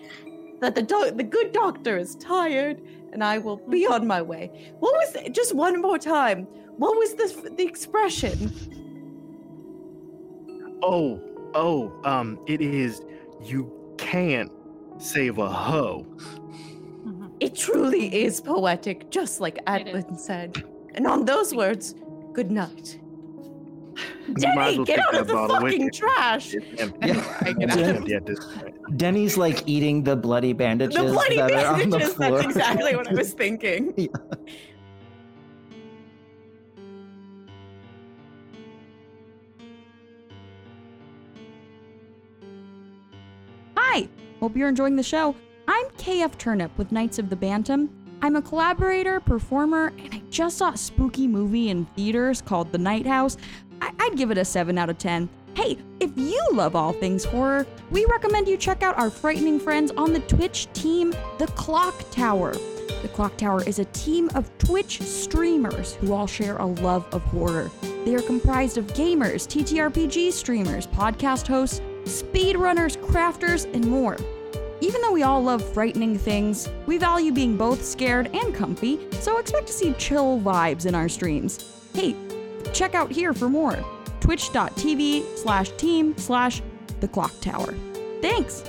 [0.60, 2.82] that the doc- the good doctor is tired,
[3.12, 4.72] and I will be on my way.
[4.80, 6.44] What was the- just one more time?
[6.76, 8.52] What was the the expression?
[10.82, 11.20] Oh,
[11.54, 13.02] oh, um, it is
[13.42, 14.50] you can't
[15.00, 16.06] save a hoe.
[17.40, 20.62] It truly is poetic, just like Adlin said.
[20.94, 21.94] And on those words,
[22.34, 23.00] good night.
[23.96, 26.52] You might as Denny, well get out of the fucking trash!
[27.02, 27.38] Yeah.
[27.40, 27.96] I get It's out.
[27.96, 28.74] empty at this point.
[28.98, 32.30] Denny's like eating the bloody bandages The bloody that are on the bandages, floor.
[32.42, 33.94] that's exactly what I was thinking.
[33.96, 34.08] Yeah.
[44.40, 45.34] Hope you're enjoying the show.
[45.68, 47.90] I'm KF Turnip with Knights of the Bantam.
[48.22, 52.78] I'm a collaborator, performer, and I just saw a spooky movie in theaters called The
[52.78, 53.36] Night House.
[53.80, 55.28] I- I'd give it a 7 out of 10.
[55.54, 59.90] Hey, if you love all things horror, we recommend you check out our frightening friends
[59.96, 62.54] on the Twitch team, The Clock Tower.
[63.02, 67.22] The Clock Tower is a team of Twitch streamers who all share a love of
[67.24, 67.70] horror.
[68.04, 74.16] They are comprised of gamers, TTRPG streamers, podcast hosts, speedrunners, crafters, and more.
[74.80, 79.38] Even though we all love frightening things, we value being both scared and comfy, so
[79.38, 81.88] expect to see chill vibes in our streams.
[81.92, 82.16] Hey,
[82.72, 83.84] check out here for more.
[84.20, 86.62] Twitch.tv slash team slash
[87.00, 87.74] the clock tower.
[88.22, 88.64] Thanks!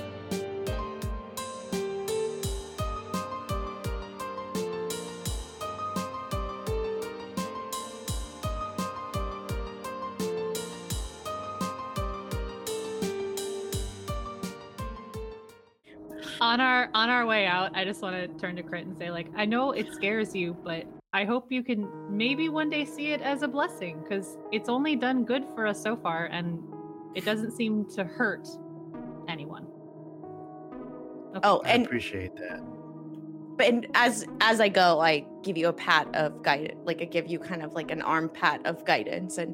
[16.41, 19.11] On our on our way out, I just want to turn to Crit and say,
[19.11, 23.11] like, I know it scares you, but I hope you can maybe one day see
[23.11, 26.59] it as a blessing because it's only done good for us so far, and
[27.15, 28.47] it doesn't seem to hurt
[29.29, 29.67] anyone.
[31.29, 31.39] Okay.
[31.43, 32.59] Oh, I appreciate that.
[33.63, 37.27] and as as I go, I give you a pat of guidance, like I give
[37.27, 39.53] you kind of like an arm pat of guidance, and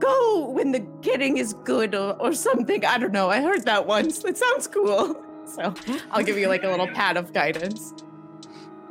[0.00, 2.84] go when the getting is good or, or something.
[2.84, 3.30] I don't know.
[3.30, 4.24] I heard that once.
[4.24, 5.24] It sounds cool.
[5.46, 5.74] So
[6.10, 7.92] I'll give you like a little pat of guidance.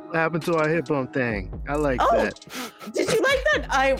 [0.06, 1.60] What happened to our hip bump thing?
[1.68, 2.40] I like Oh, that.
[2.92, 3.66] did you like that?
[3.70, 3.98] I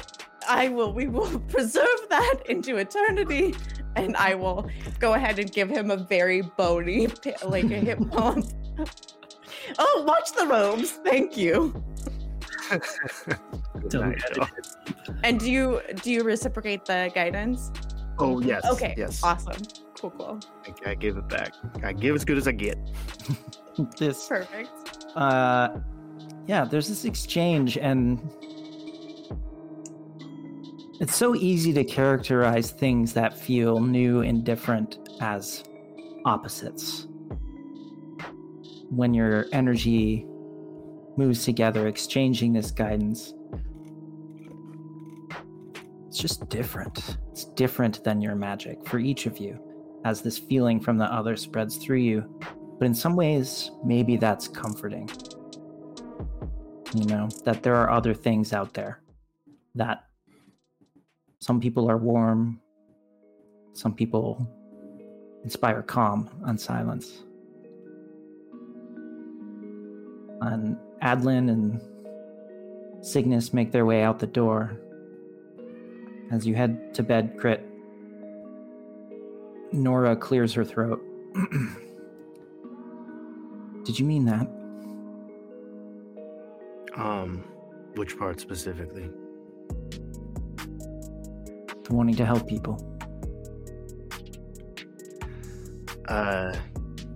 [0.48, 0.92] I will.
[0.92, 3.54] We will preserve that into eternity,
[3.96, 4.68] and I will
[5.00, 7.08] go ahead and give him a very bony,
[7.44, 8.46] like a hip bump.
[9.78, 10.90] oh, watch the robes.
[11.04, 11.74] Thank you.
[12.70, 12.80] Good
[13.88, 14.36] Don't night, get it.
[14.36, 14.48] y'all.
[15.24, 17.70] And do you do you reciprocate the guidance?
[18.18, 18.64] Oh yes.
[18.64, 18.94] Okay.
[18.96, 19.22] Yes.
[19.22, 19.60] Awesome.
[19.98, 20.10] Cool.
[20.10, 20.40] Cool.
[20.66, 21.52] I, I give it back.
[21.82, 22.78] I give as good as I get.
[23.98, 24.70] this Perfect.
[25.16, 25.68] uh
[26.46, 28.20] yeah there's this exchange and
[31.00, 35.64] it's so easy to characterize things that feel new and different as
[36.24, 37.08] opposites
[38.90, 40.24] when your energy
[41.16, 43.34] moves together exchanging this guidance
[46.14, 49.58] it's just different it's different than your magic for each of you
[50.04, 52.22] as this feeling from the other spreads through you
[52.78, 55.08] but in some ways, maybe that's comforting.
[56.94, 59.00] You know, that there are other things out there
[59.74, 60.04] that
[61.40, 62.60] some people are warm,
[63.72, 64.48] some people
[65.42, 67.22] inspire calm and silence.
[70.40, 71.80] And Adlin and
[73.04, 74.78] Cygnus make their way out the door.
[76.34, 77.64] As you head to bed, Crit,
[79.72, 81.00] Nora clears her throat.
[83.84, 84.48] Did you mean that?
[86.96, 87.44] Um,
[87.94, 89.08] which part specifically?
[91.84, 92.84] The wanting to help people.
[96.08, 96.52] Uh,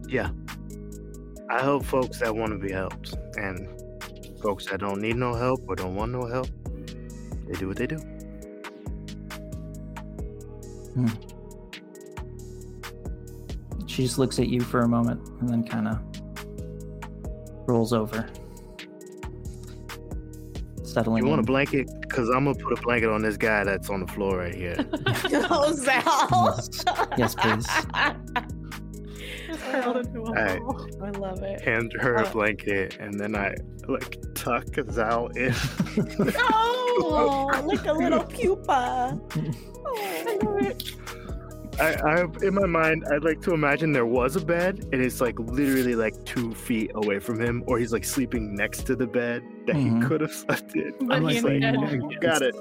[0.06, 0.30] yeah.
[1.50, 3.68] I help folks that want to be helped, and
[4.40, 6.46] folks that don't need no help or don't want no help,
[7.48, 7.98] they do what they do.
[10.98, 11.06] Hmm.
[13.86, 15.98] She just looks at you for a moment and then kind of
[17.68, 18.28] rolls over.
[20.82, 21.88] Settling You want a blanket?
[22.10, 24.76] Cause I'm gonna put a blanket on this guy that's on the floor right here.
[25.50, 26.58] oh, Zal.
[27.16, 27.66] Yes, please.
[29.46, 30.60] Just curled into a Alright.
[30.60, 30.88] ball.
[31.02, 31.60] I love it.
[31.60, 33.54] Hand her a blanket, and then I
[33.86, 35.54] like tuck Zal in.
[37.00, 39.20] Oh, like a little pupa.
[39.86, 40.74] Oh, I,
[41.80, 45.38] I, in my mind, I'd like to imagine there was a bed, and it's like
[45.38, 49.42] literally like two feet away from him, or he's like sleeping next to the bed
[49.66, 50.02] that Mhm.
[50.02, 50.92] he could have slept in.
[51.02, 52.54] But I'm he just like, instead- leaning against- got it.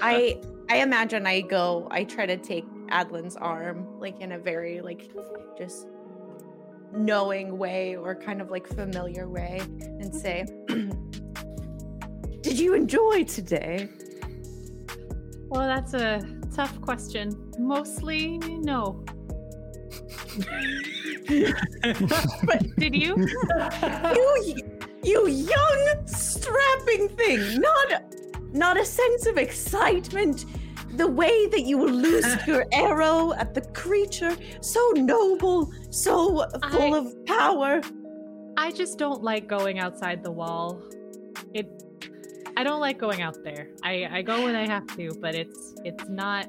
[0.00, 1.86] I I imagine I go.
[1.90, 5.10] I try to take Adlin's arm, like in a very like
[5.58, 5.86] just
[6.92, 10.44] knowing way or kind of like familiar way, and say,
[12.42, 13.88] "Did you enjoy today?"
[15.48, 16.20] Well, that's a
[16.56, 17.52] tough question.
[17.58, 19.04] Mostly, no.
[22.44, 23.14] but did you?
[24.14, 24.56] you
[25.02, 28.02] you young strapping thing not
[28.52, 30.46] not a sense of excitement
[30.94, 36.98] the way that you loosed your arrow at the creature so noble so full I-
[36.98, 37.80] of power
[38.56, 40.82] I just don't like going outside the wall.
[41.52, 41.82] It
[42.56, 43.68] I don't like going out there.
[43.82, 46.48] I I go when I have to, but it's it's not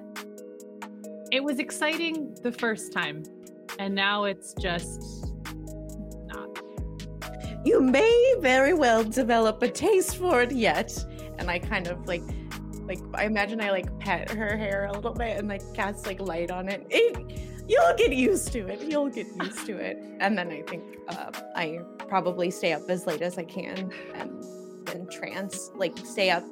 [1.32, 3.24] It was exciting the first time,
[3.80, 5.02] and now it's just
[6.28, 6.50] not.
[7.66, 10.90] you may very well develop a taste for it yet
[11.38, 12.24] and i kind of like
[12.86, 16.20] like i imagine i like pet her hair a little bit and like cast like
[16.22, 17.14] light on it, it
[17.68, 21.32] you'll get used to it you'll get used to it and then i think uh,
[21.56, 24.44] i probably stay up as late as i can and
[24.88, 26.44] then trance like stay up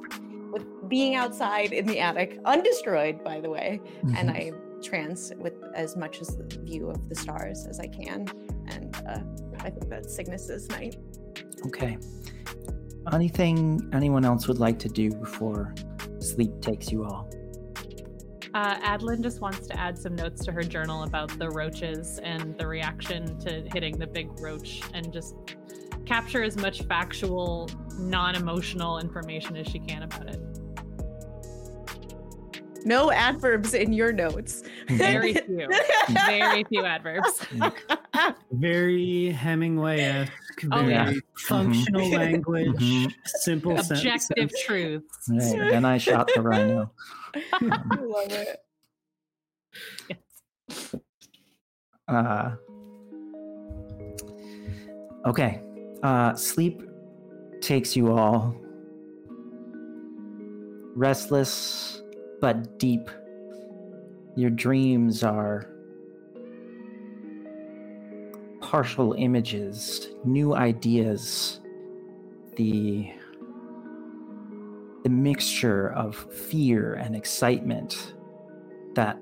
[0.51, 3.79] with being outside in the attic undestroyed by the way
[4.17, 4.35] and Mhm.
[4.35, 4.51] i
[4.83, 8.27] trance with as much as the view of the stars as i can
[8.67, 9.19] and uh,
[9.61, 10.95] i think that's cygnus's night
[11.65, 11.97] Okay.
[13.11, 15.73] Anything anyone else would like to do before
[16.19, 17.27] sleep takes you all?
[18.53, 22.55] Uh, Adeline just wants to add some notes to her journal about the roaches and
[22.57, 25.35] the reaction to hitting the big roach and just
[26.05, 27.67] capture as much factual,
[27.97, 30.39] non emotional information as she can about it.
[32.85, 34.61] No adverbs in your notes.
[34.89, 35.67] Very few.
[36.27, 37.43] Very few adverbs.
[38.51, 40.31] Very Hemingway-esque,
[40.71, 41.11] Oh, very yeah.
[41.35, 42.17] functional Mhm.
[42.17, 43.11] language, Mhm.
[43.25, 44.59] simple Objective sentences.
[44.65, 45.29] truths.
[45.29, 45.71] Right.
[45.71, 46.91] Then I shot the rhino.
[47.53, 48.63] I love it.
[50.09, 50.95] Yes.
[52.07, 52.55] Uh,
[55.25, 55.61] okay.
[56.03, 56.81] Uh, sleep
[57.65, 58.55] takes you all
[60.95, 62.03] restless
[62.39, 63.09] but deep.
[64.35, 65.67] Your dreams are
[68.61, 71.59] partial images, new ideas,
[72.55, 73.11] the
[75.03, 78.13] the mixture of fear and excitement
[78.95, 79.19] that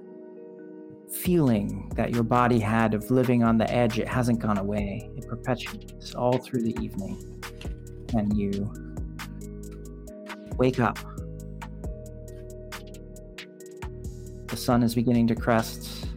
[1.10, 5.10] feeling that your body had of living on the edge, it hasn't gone away.
[5.16, 7.34] It perpetuates all through the evening.
[8.14, 8.72] And you
[10.58, 11.00] wake up.
[14.48, 16.08] The sun is beginning to crest.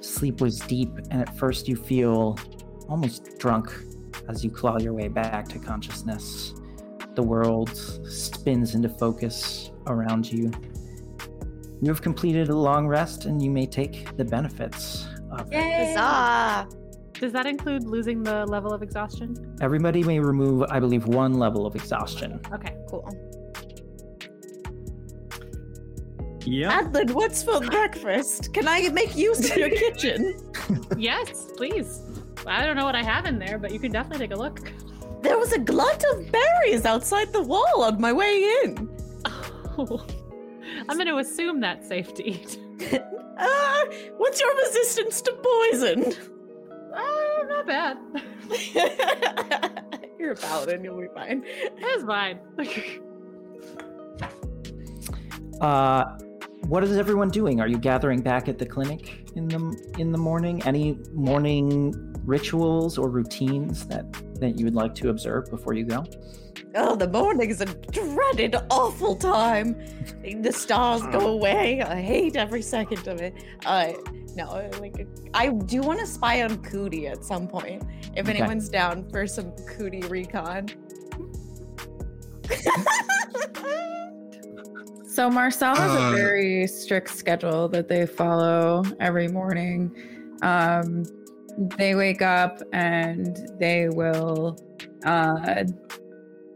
[0.00, 2.38] Sleep was deep, and at first you feel
[2.88, 3.72] almost drunk
[4.28, 6.54] as you claw your way back to consciousness.
[7.14, 7.76] The world
[8.08, 10.50] spins into focus around you.
[11.82, 15.96] You have completed a long rest and you may take the benefits of it.
[15.96, 16.81] Huzzah!
[17.22, 19.56] Does that include losing the level of exhaustion?
[19.60, 22.40] Everybody may remove, I believe, one level of exhaustion.
[22.52, 22.74] Okay.
[22.90, 23.08] Cool.
[26.44, 26.80] Yeah.
[26.82, 28.52] Adlin, what's for breakfast?
[28.52, 30.34] Can I make use of your kitchen?
[30.98, 32.00] yes, please.
[32.44, 34.72] I don't know what I have in there, but you can definitely take a look.
[35.20, 38.90] There was a glut of berries outside the wall on my way in.
[40.88, 42.44] I'm going to assume that's safety.
[43.38, 43.84] Uh,
[44.16, 46.14] what's your resistance to poison?
[46.94, 47.98] Oh, not bad.
[50.18, 51.44] You're a paladin, you'll be fine.
[51.80, 52.40] That's fine.
[55.60, 56.18] Uh,
[56.66, 57.60] what is everyone doing?
[57.60, 60.60] Are you gathering back at the clinic in the in the morning?
[60.66, 66.04] Any morning rituals or routines that that you would like to observe before you go?
[66.74, 69.76] Oh, the morning is a dreaded, awful time.
[70.22, 71.82] The stars go away.
[71.82, 73.34] I hate every second of it.
[73.64, 73.92] Uh,
[74.36, 77.82] no, like I do want to spy on Cootie at some point.
[78.16, 78.38] If Okay.
[78.38, 80.68] anyone's down for some Cootie recon.
[85.06, 89.94] So Marcel has Uh, a very strict schedule that they follow every morning.
[90.40, 91.04] Um,
[91.76, 94.56] they wake up and they will
[95.04, 95.64] uh,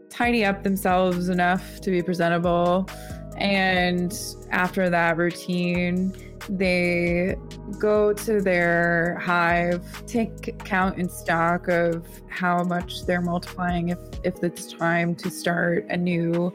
[0.09, 2.89] tidy up themselves enough to be presentable.
[3.37, 4.11] And
[4.49, 6.11] after that routine,
[6.49, 7.35] they
[7.79, 14.43] go to their hive, take count and stock of how much they're multiplying if if
[14.43, 16.53] it's time to start a new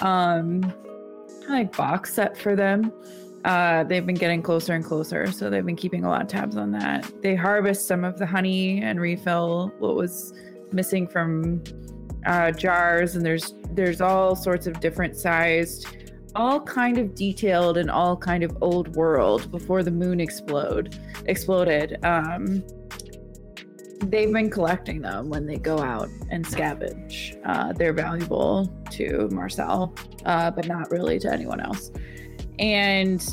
[0.00, 0.72] um
[1.48, 2.92] like box set for them.
[3.44, 6.56] Uh, they've been getting closer and closer, so they've been keeping a lot of tabs
[6.56, 7.10] on that.
[7.20, 10.32] They harvest some of the honey and refill what was
[10.72, 11.62] missing from
[12.24, 15.86] uh, jars, and there's there's all sorts of different sized
[16.34, 21.98] all kind of detailed and all kind of old world before the moon explode exploded.
[22.04, 22.62] Um,
[24.10, 27.40] they've been collecting them when they go out and scavenge.
[27.44, 31.90] Uh, they're valuable to Marcel, uh, but not really to anyone else.
[32.58, 33.24] And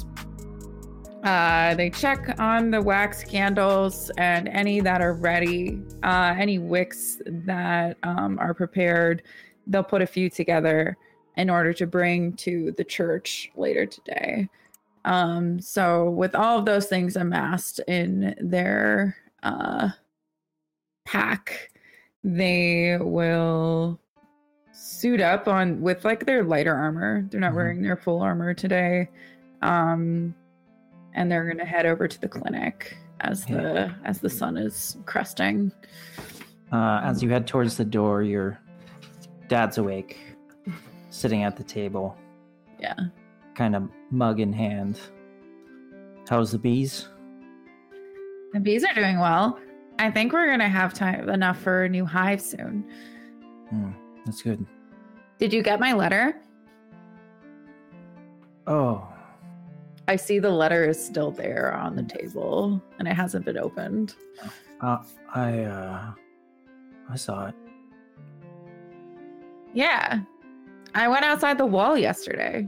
[1.24, 7.22] uh, they check on the wax candles and any that are ready, uh, any wicks
[7.26, 9.24] that um, are prepared.
[9.68, 10.97] They'll put a few together
[11.38, 14.49] in order to bring to the church later today.
[15.05, 19.89] Um, so, with all of those things amassed in their uh,
[21.05, 21.71] pack,
[22.23, 23.99] they will
[24.73, 27.25] suit up on with like their lighter armor.
[27.29, 27.55] They're not Mhm.
[27.55, 29.09] wearing their full armor today.
[29.61, 30.36] Um,
[31.13, 33.55] and they're gonna head over to the clinic as Okay.
[33.55, 35.71] the as the sun is cresting.
[36.71, 38.57] Uh, as you head towards the door, your
[39.49, 40.17] dad's awake,
[41.12, 42.18] sitting at the table,
[42.80, 42.95] Yeah.
[43.53, 44.99] kind of mug in hand.
[46.28, 47.07] How's the bees?
[48.53, 49.59] The bees are doing well.
[49.99, 52.89] I think we're gonna have time enough for a new hive soon.
[53.70, 53.91] Hmm,
[54.26, 54.66] that's good.
[55.38, 56.36] Did you get my letter?
[58.68, 59.07] Oh,
[60.07, 64.16] I see the letter is still there on the table and it hasn't been opened.
[64.82, 65.03] uh,
[65.34, 66.12] I uh,
[67.09, 67.55] I saw it.
[69.74, 70.22] Yeah.
[70.93, 72.67] I went outside the wall yesterday.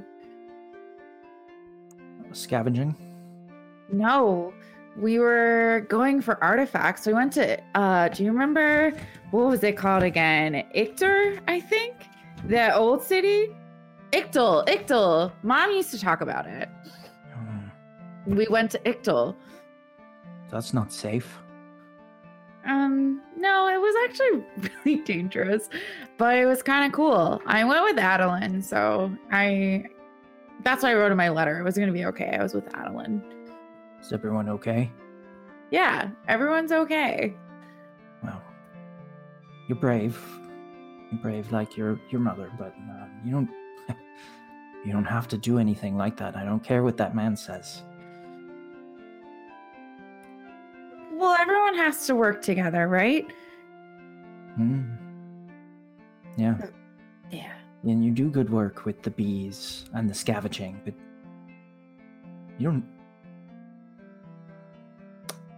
[2.32, 2.96] Scavenging.
[3.92, 4.54] No,
[4.98, 7.06] we were going for artifacts.
[7.06, 8.92] We went to uh do you remember
[9.32, 10.64] what was it called again?
[10.76, 11.94] Ictor, I think?
[12.48, 13.48] The old city?
[14.12, 15.32] Ictal, Ictal.
[15.44, 16.70] Mom used to talk about it.
[17.34, 19.36] Hmm, We went to Ictal.
[20.50, 21.40] That's not safe.
[22.66, 25.70] Um, no, it was actually really dangerous,
[26.18, 27.42] but it was kind of cool.
[27.46, 29.86] I went with Adeline, so I
[30.64, 31.60] that's why I wrote in my letter.
[31.60, 32.38] It was gonna be okay.
[32.40, 33.22] I was with Adeline.
[34.02, 34.90] Is everyone okay?
[35.72, 37.36] Yeah, everyone's okay.
[38.24, 38.42] Well,
[39.68, 40.18] you're brave.
[41.12, 43.50] You're brave like your your mother, but um, you don't
[44.86, 46.38] you don't have to do anything like that.
[46.38, 47.84] I don't care what that man says.
[51.24, 53.26] Well, everyone has to work together, right?
[54.58, 54.82] Hmm.
[56.36, 56.58] Yeah,
[57.32, 57.54] Yeah.
[57.84, 60.94] and you do good work with the bees and the scavenging, but
[62.58, 62.86] you don't.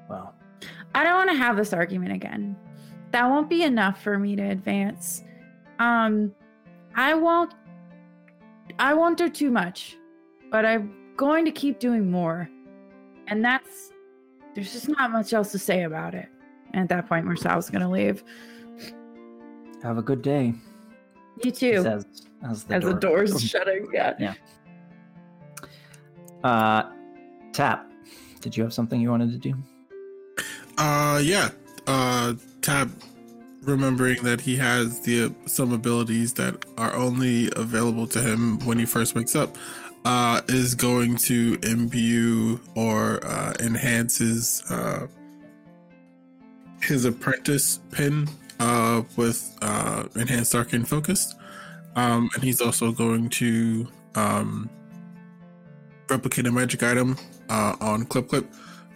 [0.08, 0.36] Well,
[0.94, 2.56] I don't want to have this argument again.
[3.10, 5.24] That won't be enough for me to advance.
[5.80, 6.32] Um,
[6.94, 7.56] I won't.
[8.78, 9.98] I won't do too much,
[10.52, 12.48] but I'm going to keep doing more,
[13.26, 13.90] and that's.
[14.56, 16.30] There's just not much else to say about it.
[16.74, 18.24] And at that point, Marcel's gonna leave.
[19.84, 20.54] have a good day.
[21.44, 21.84] You too.
[21.84, 22.06] Says
[22.44, 23.88] as the As the door's shutting.
[23.94, 24.16] Yeah.
[24.18, 24.34] Yeah.
[26.44, 26.90] Uh,
[27.54, 27.92] tap.
[28.42, 29.56] Did you have something you wanted to do?
[30.78, 31.50] Uh, yeah.
[31.88, 32.90] Uh, Tap,
[33.64, 38.86] remembering that he has the some abilities that are only available to him when he
[38.86, 39.56] first wakes up,
[40.06, 45.08] uh, is going to imbue or uh, enhance his uh,
[46.82, 48.30] his apprentice pin
[48.60, 51.34] uh, with uh, enhanced arcane focus,
[51.96, 54.70] um, and he's also going to um,
[56.10, 57.18] replicate a magic item
[57.50, 58.46] uh, on Clip Clip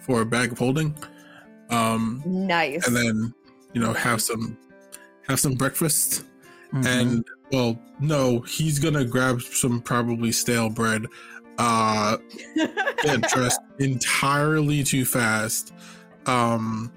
[0.05, 0.95] for a bag of holding.
[1.71, 2.87] Um, Nice.
[2.87, 3.33] and then
[3.73, 4.57] you know have some
[5.27, 6.23] have some breakfast
[6.73, 6.85] Mhm.
[6.85, 11.05] and well no he's gonna grab some probably stale bread
[11.57, 12.17] uh
[13.03, 15.73] get dressed entirely too fast
[16.25, 16.91] um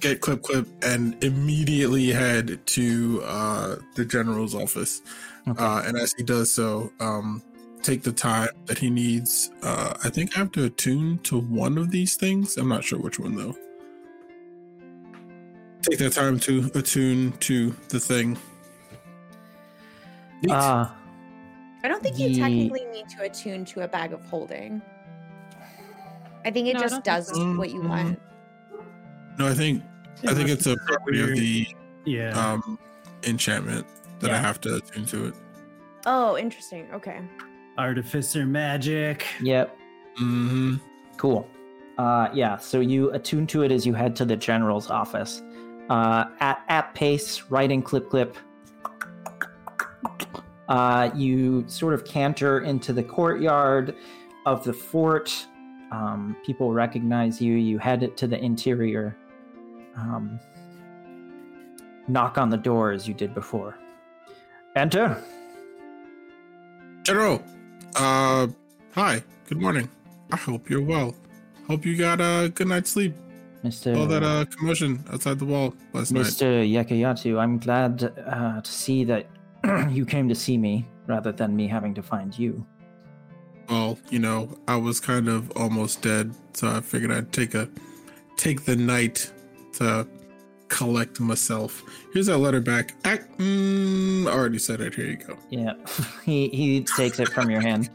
[0.00, 5.02] get clip clip and immediately head to uh the general's office
[5.46, 5.62] Okay.
[5.62, 7.42] uh and as he does so um
[7.82, 11.76] take the time that he needs uh i think i have to attune to one
[11.76, 13.54] of these things i'm not sure which one though
[15.82, 18.53] take that time to attune to the thing Neat.
[20.52, 20.88] Uh,
[21.82, 24.80] I don't think you technically need to attune to a bag of holding.
[26.44, 27.54] I think it No, just does so.
[27.56, 27.88] what you Mhm.
[27.88, 28.20] want.
[29.38, 29.82] no i think
[30.28, 31.66] i think it's a property of the
[32.04, 32.30] Yeah.
[32.38, 32.78] um
[33.24, 33.84] enchantment
[34.20, 35.34] that i have to attune to it
[36.06, 36.86] Oh, interesting.
[36.92, 37.18] Okay.
[37.78, 39.24] Artificer magic.
[39.40, 39.74] yep.
[40.20, 40.74] Mm-hmm.
[41.16, 41.48] Cool.
[41.96, 42.58] Uh, yeah.
[42.58, 45.42] So you attune to it as you head to the general's office.
[45.88, 48.36] Uh, at at pace, writing clip clip.
[50.68, 53.94] Uh, you sort of canter into the courtyard
[54.46, 55.46] of the fort.
[55.92, 57.54] Um, people recognize you.
[57.54, 59.16] You head to the interior.
[59.96, 60.40] Um,
[62.08, 63.78] knock on the door as you did before.
[64.76, 65.22] Enter.
[67.04, 67.42] General,
[67.96, 68.48] uh,
[68.92, 69.88] hi, good morning.
[70.32, 71.14] I hope you're well.
[71.68, 73.14] Hope you got a good night's sleep.
[73.62, 73.96] Mr.
[73.96, 76.24] All that uh commotion outside the wall last night.
[76.24, 76.70] Mr.
[76.70, 79.26] Yakayatu, I'm glad uh, to see that
[79.90, 82.64] you came to see me rather than me having to find you.
[83.68, 87.68] Well, you know, I was kind of almost dead, so I figured I'd take a
[88.36, 89.30] take the night
[89.74, 90.06] to
[90.68, 91.82] collect myself.
[92.12, 92.94] Here's that letter back.
[93.04, 94.94] I mm, already said it.
[94.94, 95.38] Here you go.
[95.50, 95.74] Yeah,
[96.24, 97.90] he he takes it from your hand.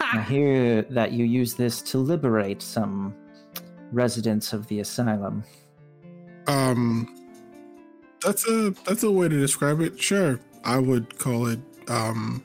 [0.00, 3.14] I hear that you use this to liberate some
[3.92, 5.44] residents of the asylum.
[6.46, 7.28] Um,
[8.22, 10.00] that's a that's a way to describe it.
[10.00, 12.42] Sure, I would call it um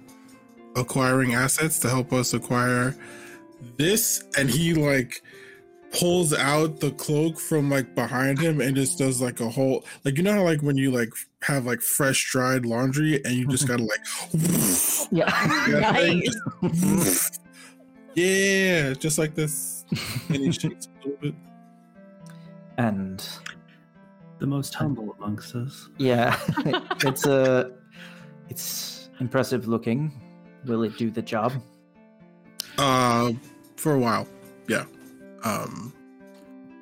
[0.75, 2.95] acquiring assets to help us acquire
[3.77, 4.23] this.
[4.37, 5.21] And he like
[5.91, 10.17] pulls out the cloak from like behind him and just does like a whole like
[10.17, 11.09] you know how like when you like
[11.41, 15.31] have like fresh dried laundry and you just gotta like Yeah.
[16.61, 17.39] Nice.
[18.15, 19.85] yeah just like this
[20.27, 21.35] and he shakes a little bit
[22.77, 23.25] and
[24.39, 25.87] The most humble amongst us.
[25.97, 26.37] yeah,
[27.05, 27.71] it's a
[28.49, 30.11] it's impressive looking.
[30.65, 31.53] Will it do the job?
[32.77, 33.31] uh
[33.75, 34.27] for a while
[34.67, 34.85] yeah
[35.43, 35.93] um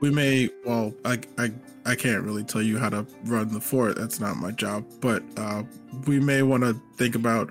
[0.02, 1.52] we may well i i
[1.86, 5.24] i can't really tell you how to run the fort that's not my job but
[5.38, 5.64] uh
[6.06, 7.50] we may want to think about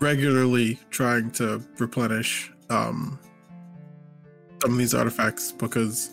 [0.00, 3.18] regularly trying to replenish um
[4.60, 6.10] some of these artifacts because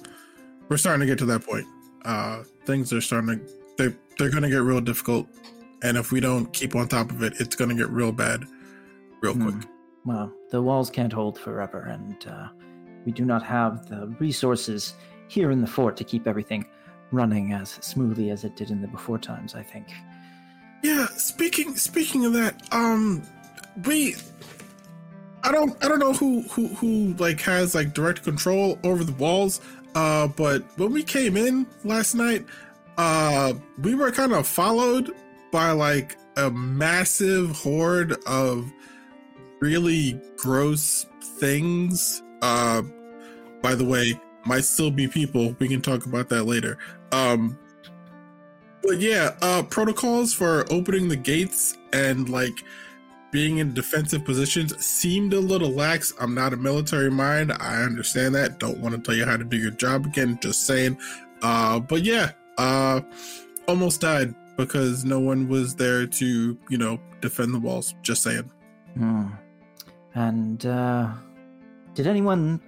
[0.70, 1.66] we're starting to get to that point
[2.06, 5.28] uh things are starting to they they're going to get real difficult
[5.84, 8.46] and if we don't keep on top of it it's going to get real bad
[9.22, 9.50] real Hmm.
[9.50, 9.70] quick
[10.06, 12.48] Well, the walls can't hold forever, and uh,
[13.06, 14.96] we do not have the resources
[15.30, 16.66] here in the fort to keep everything
[17.12, 19.56] running as smoothly as it did in the before times.
[19.56, 19.88] I think.
[20.84, 23.24] Yeah, speaking speaking of that, um
[23.86, 24.16] we
[25.44, 29.14] I don't I don't know who who who like has like direct control over the
[29.14, 29.62] walls,
[29.96, 32.46] uh but when we came in last night,
[32.98, 35.16] uh we were kind of followed
[35.54, 38.70] by like a massive horde of
[39.62, 41.06] really gross
[41.40, 42.22] things.
[42.42, 42.82] Uh
[43.62, 45.56] by the way, might still be people.
[45.60, 46.80] We can talk about that later.
[47.12, 47.58] Um
[48.82, 52.64] but yeah, uh protocols for opening the gates and like
[53.32, 56.14] being in defensive positions seemed a little lax.
[56.20, 57.52] I'm not a military mind.
[57.54, 58.60] I understand that.
[58.60, 60.98] Don't want to tell you how to do your job again, just saying.
[61.44, 63.02] Uh but yeah, uh
[63.68, 64.34] almost died
[64.66, 67.96] because no one was there to, you know, defend the walls.
[68.02, 68.50] Just saying.
[68.98, 69.28] Hmm.
[70.16, 71.12] And uh,
[71.96, 72.62] did anyone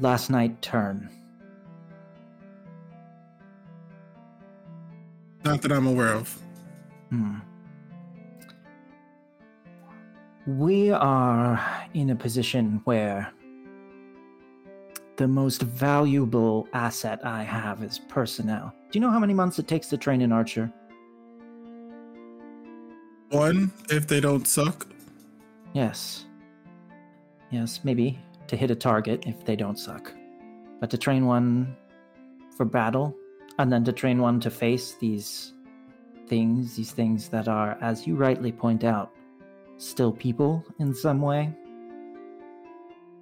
[0.00, 1.10] last night turn?
[5.44, 6.38] Not that I'm aware of.
[7.10, 7.38] Hmm.
[10.46, 11.60] We are
[11.94, 13.32] in a position where
[15.16, 18.72] the most valuable asset I have is personnel.
[18.90, 20.72] Do you know how many months it takes to train an archer?
[23.32, 24.86] One, if they don't suck.
[25.72, 26.26] Yes.
[27.50, 30.12] Yes, maybe to hit a target if they don't suck.
[30.80, 31.74] But to train one
[32.56, 33.16] for battle,
[33.58, 35.54] and then to train one to face these
[36.26, 39.10] things, these things that are, as you rightly point out,
[39.78, 41.50] still people in some way.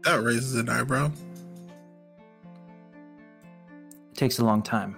[0.02, 1.12] That raises an eyebrow.
[4.10, 4.96] It takes a long time.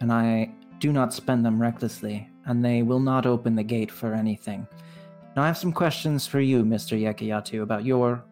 [0.00, 4.14] And I do not spend them recklessly, and they will not open the gate for
[4.14, 4.66] anything.
[5.36, 7.00] Now, I have some questions for you, Mr.
[7.00, 8.24] Yekayatu, about your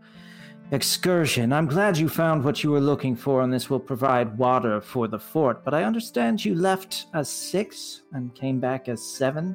[0.73, 1.53] excursion.
[1.53, 5.07] I'm glad you found what you were looking for, and this will provide water for
[5.07, 5.65] the fort.
[5.65, 9.55] But I understand you left as six and came back as seven.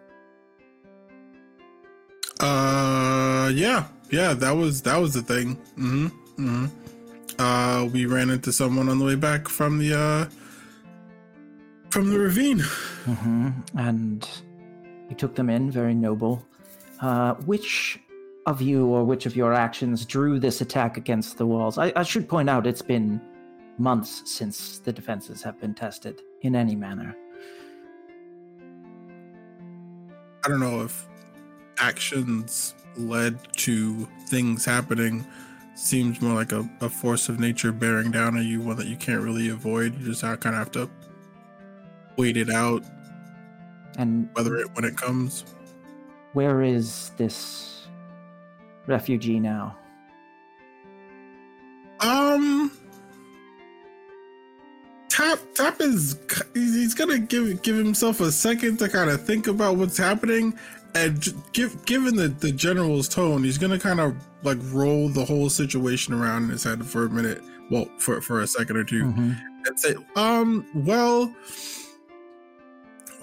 [2.39, 5.55] Uh, yeah, yeah, that was that was the thing.
[5.78, 6.07] Mm-hmm.
[6.39, 6.66] Mm-hmm.
[7.38, 10.26] Uh, we ran into someone on the way back from the uh
[11.89, 12.59] from the ravine.
[12.59, 13.49] Mm-hmm.
[13.78, 14.28] And
[15.12, 16.43] you took them in, very noble.
[17.01, 17.99] Uh, which
[18.47, 21.78] of you or which of your actions drew this attack against the walls?
[21.78, 23.22] I, I should point out it's been
[23.78, 27.16] months since the defenses have been tested in any manner.
[30.43, 31.07] I don't know if
[31.78, 35.26] actions led to things happening.
[35.76, 38.97] Seems more like a, a force of nature bearing down on you, one that you
[38.97, 39.99] can't really avoid.
[39.99, 40.89] You just kind of have to
[42.18, 42.84] wait it out,
[43.98, 45.44] And whether it when it comes.
[46.34, 47.88] where is this
[48.88, 49.78] refugee now?
[52.00, 52.72] Um,
[55.10, 56.18] Tap Tap is
[56.54, 60.58] he's gonna give give himself a second to kind of think about what's happening,
[60.96, 65.50] and give, given the the general's tone, he's gonna kind of like roll the whole
[65.50, 67.42] situation around in his head for a minute.
[67.70, 69.38] Well, for for a second or 2 Mhm.
[69.68, 71.32] and say, um, well,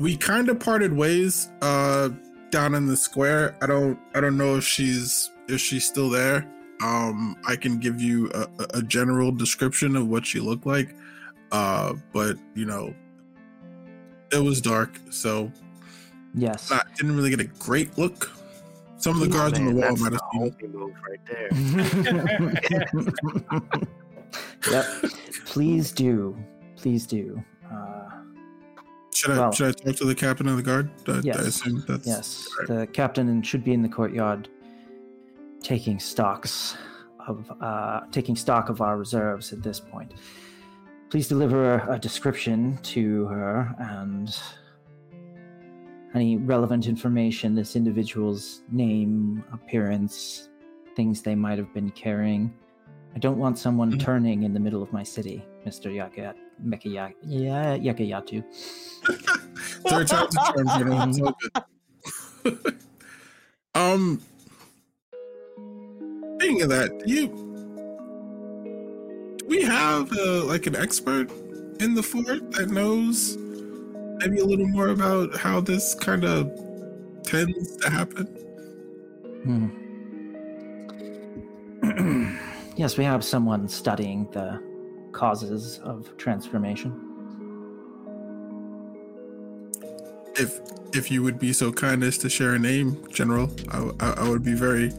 [0.00, 2.08] we kind of parted ways uh
[2.50, 3.56] down in the square.
[3.62, 6.46] I don't I don't know if she's if she's still there.
[6.82, 10.94] Um, I can give you a, a- a general description of what she looked like.
[11.50, 12.94] Uh, but you know,
[14.32, 15.50] it was dark, so
[16.34, 16.70] Yes.
[16.70, 18.30] not didn't really get a great look.
[18.98, 20.42] Some of the Oh, guards on the wall might have the seen.
[20.42, 21.48] only move right there.
[24.70, 24.84] yep.
[25.46, 26.36] Please do.
[26.76, 27.42] Please do.
[27.72, 27.97] Uh,
[29.18, 30.90] Should I Well- should I talk to the captain of the guard?
[31.08, 31.36] I, Yes.
[31.38, 32.46] I assume that's yes.
[32.58, 32.68] right.
[32.68, 34.48] The captain should be in the courtyard
[35.60, 36.76] taking stocks
[37.26, 40.14] of uh, taking stock of our reserves at this point.
[41.10, 44.38] Please deliver a description to her and
[46.14, 50.48] any relevant information this individual's name, appearance,
[50.94, 52.54] things they might have been carrying.
[53.16, 54.00] I don't want someone Mhm.
[54.00, 55.92] turning in the middle of my city, Mr.
[55.92, 56.34] Yaka
[56.64, 58.44] Mekaya yeah, Yakayatu.
[59.88, 61.08] Third time's a charm, General.
[61.08, 61.20] It's
[63.74, 64.20] um,
[66.36, 67.26] speaking of that, do you
[69.38, 71.30] do we have uh, like an expert
[71.80, 73.36] in the fort that knows
[74.18, 76.50] maybe a little more about how this kind of
[77.22, 78.26] tends to happen?
[79.44, 79.68] Hmm.
[82.76, 84.67] yes, we have someone studying the
[85.12, 87.04] causes of transformation.
[90.36, 90.60] If
[90.94, 94.28] if you would be so kind as to share a name, General, I, I, I
[94.28, 94.92] would be very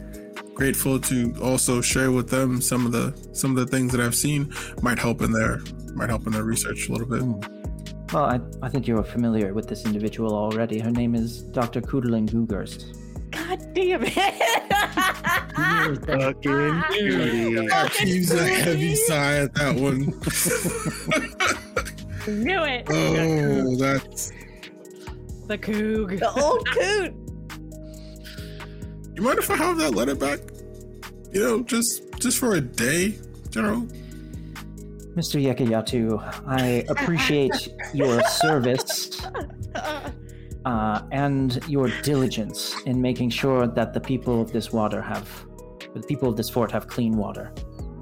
[0.54, 4.14] grateful to also share with them some of the some of the things that I've
[4.14, 4.52] seen
[4.82, 5.60] might help in their
[5.94, 7.22] might help in their research a little bit.
[7.22, 7.60] Hmm.
[8.12, 10.80] Well, I, I think you're familiar with this individual already.
[10.80, 11.80] Her name is Dr.
[11.80, 12.99] Kudalin Gugerst.
[13.50, 14.14] God damn it.
[15.58, 17.68] You're Fucking beauty.
[17.72, 20.04] I heaves a heavy sigh at that one.
[22.44, 22.86] Knew it.
[22.90, 24.30] oh, that's.
[25.48, 26.20] The Coog.
[26.20, 27.12] the old coot.
[29.16, 30.38] You mind if I have that letter back?
[31.32, 33.18] You know, just just for a day,
[33.50, 33.80] General.
[35.16, 35.42] Mr.
[35.42, 39.20] Yekayatu, I appreciate your service
[40.64, 45.28] uh, and your diligence in making sure that the people of this water have,
[45.94, 47.52] the people of this fort have clean water.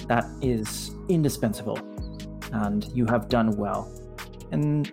[0.08, 1.78] That is indispensable,
[2.52, 3.92] and you have done well.
[4.50, 4.90] And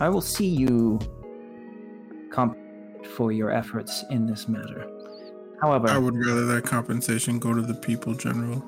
[0.00, 0.98] I will see you
[2.30, 2.56] comp
[3.16, 4.90] for your efforts in this matter.
[5.60, 8.60] However, I would rather that compensation go to the people, General.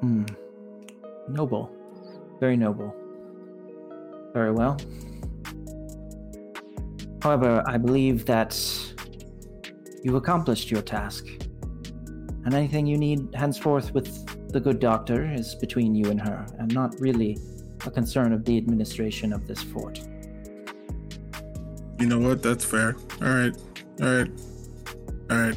[0.00, 0.24] Hmm.
[1.28, 1.70] Noble.
[2.40, 2.94] Very noble.
[4.32, 4.78] Very well.
[7.22, 8.58] However, I believe that
[10.02, 11.26] you've accomplished your task.
[12.44, 16.72] And anything you need henceforth with the good doctor is between you and her, and
[16.72, 17.38] not really
[17.86, 20.00] a concern of the administration of this fort.
[21.98, 22.42] You know what?
[22.42, 22.96] That's fair.
[23.20, 23.54] All right,
[24.00, 24.30] all right,
[25.30, 25.56] all right.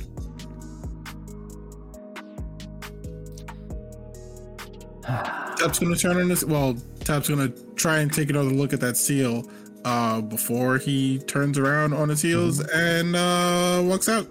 [5.58, 6.44] Tap's gonna turn in this.
[6.44, 9.50] Well, Tap's gonna try and take another look at that seal
[9.86, 14.28] uh, before he turns around on his heels and uh, walks out.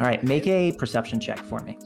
[0.00, 1.78] All right, make a perception check for me.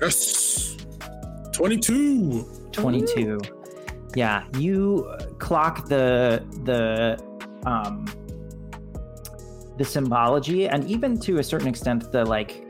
[0.00, 0.76] Yes,
[1.52, 2.54] twenty-two.
[2.74, 3.40] 22
[4.14, 5.08] yeah you
[5.38, 7.18] clock the the
[7.68, 8.04] um
[9.78, 12.63] the symbology and even to a certain extent the like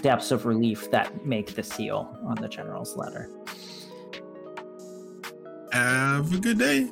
[0.00, 3.28] depths of relief that make the seal on the general's letter
[5.72, 6.90] Have a good day.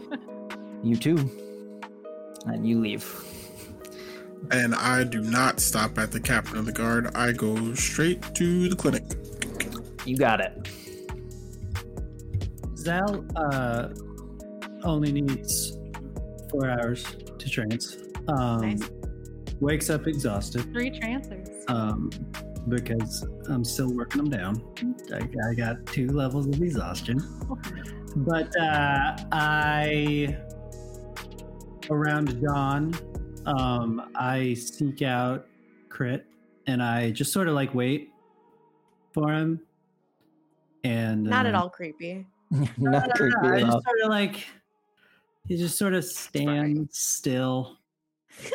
[0.82, 1.18] you too
[2.46, 3.06] and you leave
[4.50, 7.14] And I do not stop at the captain of the guard.
[7.14, 9.04] I go straight to the clinic.
[10.04, 10.68] you got it
[12.76, 13.88] Zal uh,
[14.82, 15.78] only needs
[16.50, 17.04] four hours
[17.38, 17.96] to trance.
[18.28, 18.90] Um, Nice.
[19.60, 21.48] Wakes up exhausted Three transfers.
[21.68, 22.10] Um,
[22.68, 24.62] because I'm still working them down.
[25.12, 27.20] I, I got two levels of exhaustion.
[28.16, 30.36] But uh, I,
[31.90, 32.94] around dawn,
[33.46, 35.46] um, I seek out
[35.88, 36.26] Crit
[36.66, 38.10] and I just sort of like wait
[39.12, 39.60] for him.
[40.84, 42.26] And Not at uh, all creepy.
[42.78, 44.44] not I creepy at just sort of like
[45.48, 47.78] he just sort of stands still,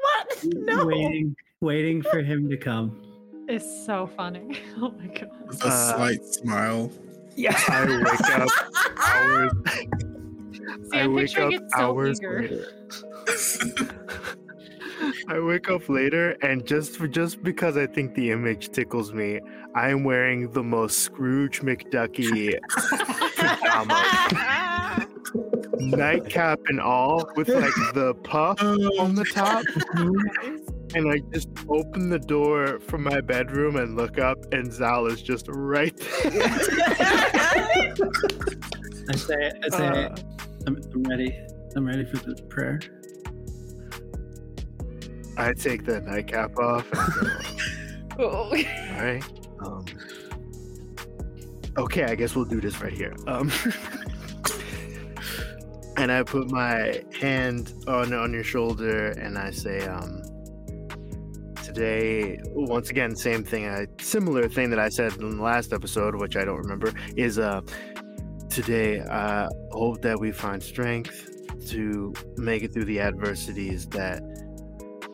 [0.00, 0.44] what?
[0.44, 0.86] No.
[0.86, 3.00] waiting, waiting for him to come.
[3.48, 4.60] It's so funny.
[4.80, 5.30] Oh my god.
[5.46, 6.90] With a Uh, slight smile.
[7.36, 7.58] Yeah.
[7.68, 8.48] I wake up
[8.98, 9.52] hours.
[10.90, 12.40] See, I I'm wake up it so hours eager.
[12.42, 12.66] later.
[15.28, 19.40] I wake up later, and just for, just because I think the image tickles me,
[19.74, 22.54] I am wearing the most Scrooge McDucky
[23.36, 25.06] pajama,
[25.80, 29.64] nightcap and all, with like the puff on the top.
[30.94, 35.22] And I just open the door from my bedroom and look up, and Zal is
[35.22, 36.42] just right there.
[39.08, 40.14] I say, I say, Uh,
[40.66, 41.38] I'm, I'm ready.
[41.76, 42.80] I'm ready for the prayer.
[45.36, 46.86] I take the nightcap off.
[46.92, 48.50] And go, Oh.
[48.50, 49.22] All right.
[49.60, 49.84] Um,
[51.76, 53.14] okay, I guess we'll do this right here.
[53.26, 53.50] Um,
[55.96, 60.22] and I put my hand on on your shoulder, and I say, um,
[61.74, 66.14] today, once again, same thing, a similar thing that I said in the last episode,
[66.14, 67.62] which I don't remember, is uh,
[68.48, 71.30] today I hope that we find strength
[71.70, 74.22] to make it through the adversities that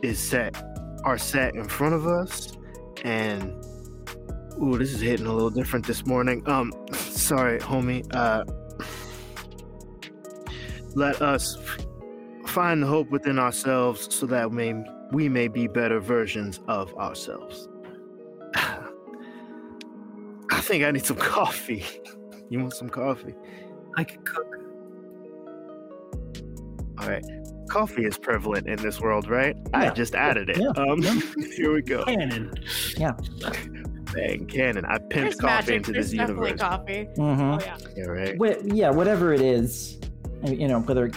[0.02, 0.62] is set
[1.04, 2.52] are set in front of us.
[3.04, 3.52] And
[4.62, 6.42] ooh this is hitting a little different this morning.
[6.46, 8.44] Um sorry homie uh
[10.94, 11.56] let us
[12.50, 14.74] find the hope within ourselves so that may,
[15.12, 17.68] we may be better versions of ourselves
[18.54, 18.80] i
[20.60, 21.84] think i need some coffee
[22.50, 23.34] you want some coffee
[23.96, 24.46] I can cook.
[27.00, 27.24] all right
[27.68, 30.68] coffee is prevalent in this world right i just added it Yeah.
[30.82, 31.20] um Yeah.
[31.56, 32.52] here we go Cannon.
[32.96, 33.12] Yeah.
[34.12, 35.76] Bang cannon i pimped There's coffee magic.
[35.76, 37.08] into There's this definitely universe coffee.
[37.16, 37.62] Mhm.
[37.62, 37.76] Oh yeah.
[37.96, 39.98] yeah right Wh- yeah, whatever it is,
[40.44, 41.10] I mean, you know, whether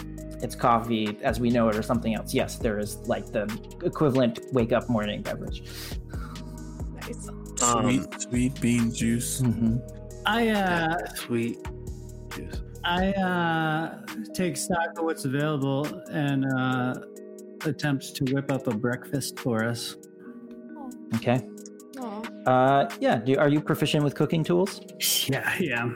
[0.44, 2.34] it's coffee as we know it or something else.
[2.34, 3.46] Yes, there is like the
[3.84, 5.64] equivalent wake up morning beverage.
[7.02, 7.30] Nice.
[7.64, 9.40] Um, Sweet, sweet bean juice.
[9.40, 9.78] hmm
[10.26, 11.58] I uh, sweet
[12.36, 14.00] juice I uh,
[14.34, 16.94] take stock of what's available and uh,
[17.66, 19.96] attempt to whip up a breakfast for us.
[21.16, 21.40] Okay.
[22.00, 22.22] Aw.
[22.46, 23.18] Uh, yeah.
[23.18, 24.82] Do, are you proficient with cooking tools?
[25.30, 25.90] Yeah, yeah.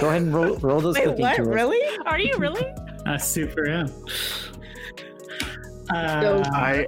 [0.00, 1.36] Go ahead and roll, roll those Wait, cooking what?
[1.36, 1.48] tools.
[1.48, 1.98] Really?
[2.06, 2.64] Are you really?
[3.06, 3.88] I super am.
[5.90, 6.86] Uh, I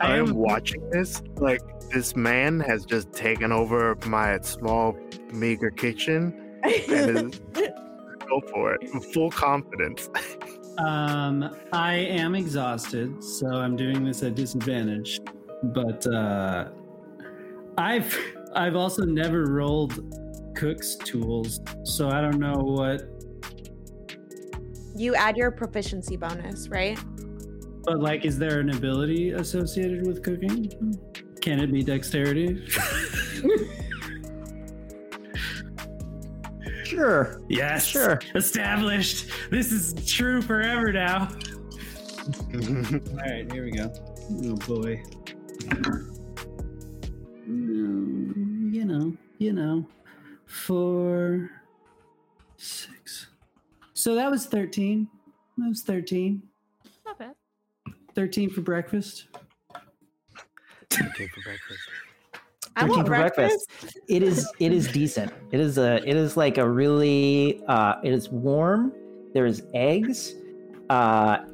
[0.00, 1.60] I am am- watching this like
[1.90, 4.96] this man has just taken over my small
[5.32, 7.40] meager kitchen and is
[8.28, 10.08] go for it full confidence.
[10.78, 15.20] Um, I am exhausted, so I'm doing this at disadvantage.
[15.64, 16.68] But uh,
[17.76, 18.16] I've
[18.54, 20.00] I've also never rolled
[20.56, 23.02] cook's tools, so I don't know what.
[25.00, 26.98] You add your proficiency bonus, right?
[27.84, 30.70] But like, is there an ability associated with cooking?
[31.40, 32.66] Can it be dexterity?
[36.84, 37.40] Sure.
[37.48, 37.86] yes.
[37.86, 38.18] Sure.
[38.34, 39.30] Established.
[39.50, 41.28] This is true forever now.
[42.52, 43.92] All right, here we go.
[44.44, 45.00] Oh boy.
[47.48, 49.86] Mm, You know, you know,
[50.46, 51.59] four, six.
[54.00, 55.06] So that was 13.
[55.58, 56.42] That was 13.
[57.04, 57.34] Not bad.
[58.14, 59.26] 13 for breakfast.
[59.74, 61.80] Okay, for breakfast.
[62.76, 63.68] I 13 want for breakfast.
[63.68, 63.98] breakfast.
[64.08, 64.50] It is.
[64.58, 65.34] It is decent.
[65.52, 65.96] It is a.
[66.08, 67.62] It is like a really.
[67.68, 68.90] Uh, it is warm.
[69.34, 70.34] There's eggs.
[70.88, 71.44] Uh,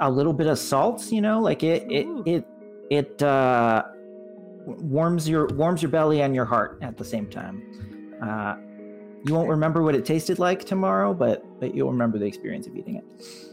[0.00, 1.12] a little bit of salt.
[1.12, 1.86] You know, like it.
[1.92, 2.06] It.
[2.06, 2.24] Ooh.
[2.26, 2.44] It.
[2.90, 3.22] It.
[3.22, 3.84] Uh,
[4.66, 7.62] warms your warms your belly and your heart at the same time.
[8.20, 8.56] Uh,
[9.24, 12.76] you won't remember what it tasted like tomorrow, but but you'll remember the experience of
[12.76, 13.04] eating it.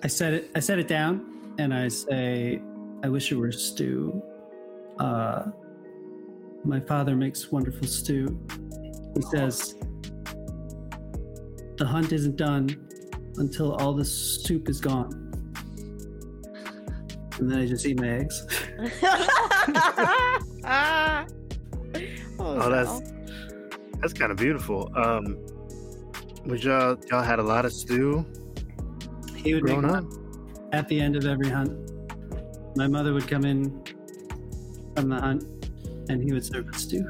[0.04, 0.52] I set it.
[0.54, 2.62] I set it down, and I say,
[3.04, 4.22] "I wish it were stew."
[5.00, 5.52] Uh,
[6.66, 8.38] my father makes wonderful stew.
[9.16, 9.76] He says,
[11.78, 12.90] "The hunt isn't done
[13.38, 15.30] until all the soup is gone."
[17.40, 18.46] And then I just eat my eggs.
[20.64, 21.26] Ah.
[22.44, 23.12] Oh, that's
[24.00, 24.92] that's kind of beautiful.
[24.96, 25.38] Um,
[26.46, 28.26] was y'all y'all had a lot of stew
[29.36, 30.74] He would make growing one up?
[30.74, 31.92] at the end of every hunt.
[32.76, 33.84] My mother would come in
[34.96, 35.44] from the hunt,
[36.10, 37.06] and he would serve us stew.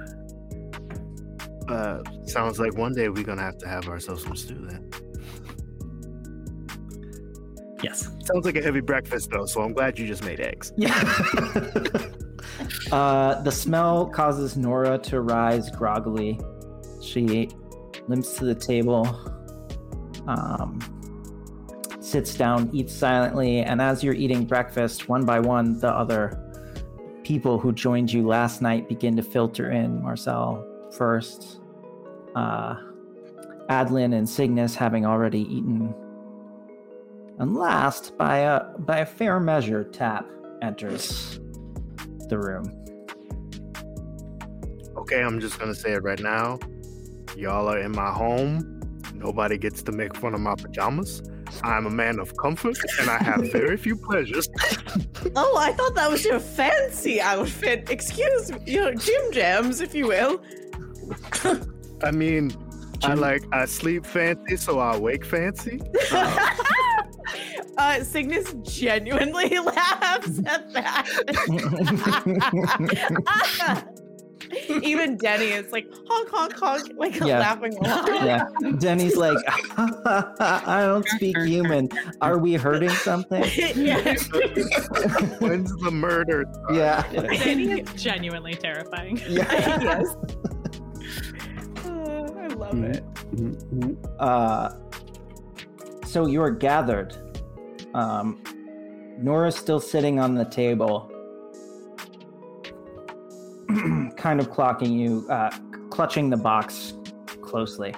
[1.69, 4.89] Uh, sounds like one day we're gonna have to have ourselves some stew then.
[7.83, 8.09] Yes.
[8.25, 10.71] Sounds like a heavy breakfast though, so I'm glad you just made eggs.
[10.77, 10.91] Yeah.
[12.91, 16.39] uh, the smell causes Nora to rise groggily.
[17.01, 17.49] She
[18.07, 19.05] limps to the table,
[20.27, 20.79] um,
[21.99, 26.37] sits down, eats silently, and as you're eating breakfast, one by one, the other
[27.23, 30.01] people who joined you last night begin to filter in.
[30.01, 31.61] Marcel first,
[32.35, 32.75] uh,
[33.69, 35.93] Adlin and Cygnus having already eaten.
[37.39, 40.29] And last, by a by a fair measure, Tap
[40.61, 41.39] enters
[42.29, 42.77] the room.
[44.97, 46.59] Okay, I'm just gonna say it right now.
[47.41, 48.79] Y'all are in my home.
[49.15, 51.23] Nobody gets to make fun of my pajamas.
[51.63, 54.47] I'm a man of comfort, and I have very few pleasures.
[55.35, 57.89] Oh, I thought that was your fancy outfit.
[57.91, 60.41] Excuse me, your gym jams, if you will.
[62.03, 62.51] I mean,
[63.03, 65.79] I like I sleep fancy, so I wake fancy.
[67.77, 71.07] Uh, Cygnus genuinely laughs at that.
[74.83, 77.39] Even Denny is like honk honk honk, like Yeah.
[77.39, 78.07] laughing along.
[78.25, 78.47] yeah,
[78.79, 79.37] Denny's like,
[79.77, 81.89] I don't speak human.
[82.21, 83.43] Are we hurting something?
[83.75, 84.15] yeah.
[85.39, 86.45] When's the murder?
[86.73, 89.17] Yeah, Denny is genuinely terrifying.
[89.27, 89.81] yeah.
[89.81, 90.07] yes.
[91.85, 93.03] Uh, I love it.
[94.19, 94.69] Uh,
[96.05, 97.17] so you're gathered.
[97.93, 98.41] Um,
[99.19, 101.10] Nora's still sitting on the table,
[104.17, 105.49] kind of clocking you, uh,
[105.89, 106.93] clutching the box
[107.41, 107.93] closely.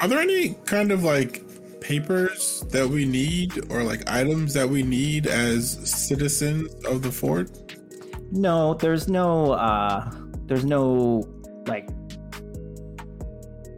[0.00, 1.42] Are there any kind of like
[1.80, 7.50] papers that we need or like items that we need as citizens of the fort?
[8.30, 10.10] No, there's no, uh,
[10.46, 11.28] there's no,
[11.66, 11.88] like,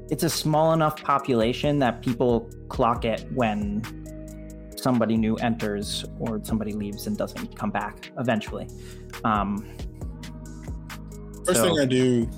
[0.09, 3.82] it's a small enough population that people clock it when
[4.76, 8.68] somebody new enters or somebody leaves and doesn't come back eventually.
[9.24, 9.66] Um,
[11.47, 12.28] First So- thing I do,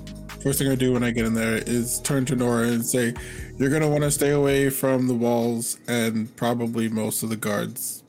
[0.41, 3.13] first thing I do when I get in there is turn to Nora and say,
[3.57, 8.03] "You're gonna want to stay away from the walls and probably most of the guards,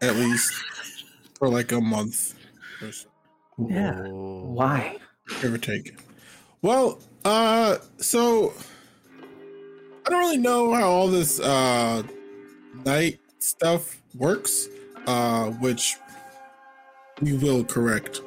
[0.00, 0.52] at least
[1.38, 2.34] for like a month,
[2.80, 3.08] so,
[3.68, 4.00] yeah.
[4.08, 4.98] Why?
[5.42, 5.98] give or take."
[6.62, 8.52] Well, uh, so
[10.06, 12.02] I don't really know how all this uh
[12.84, 14.68] night stuff works,
[15.06, 15.96] uh, which
[17.20, 18.20] we will correct.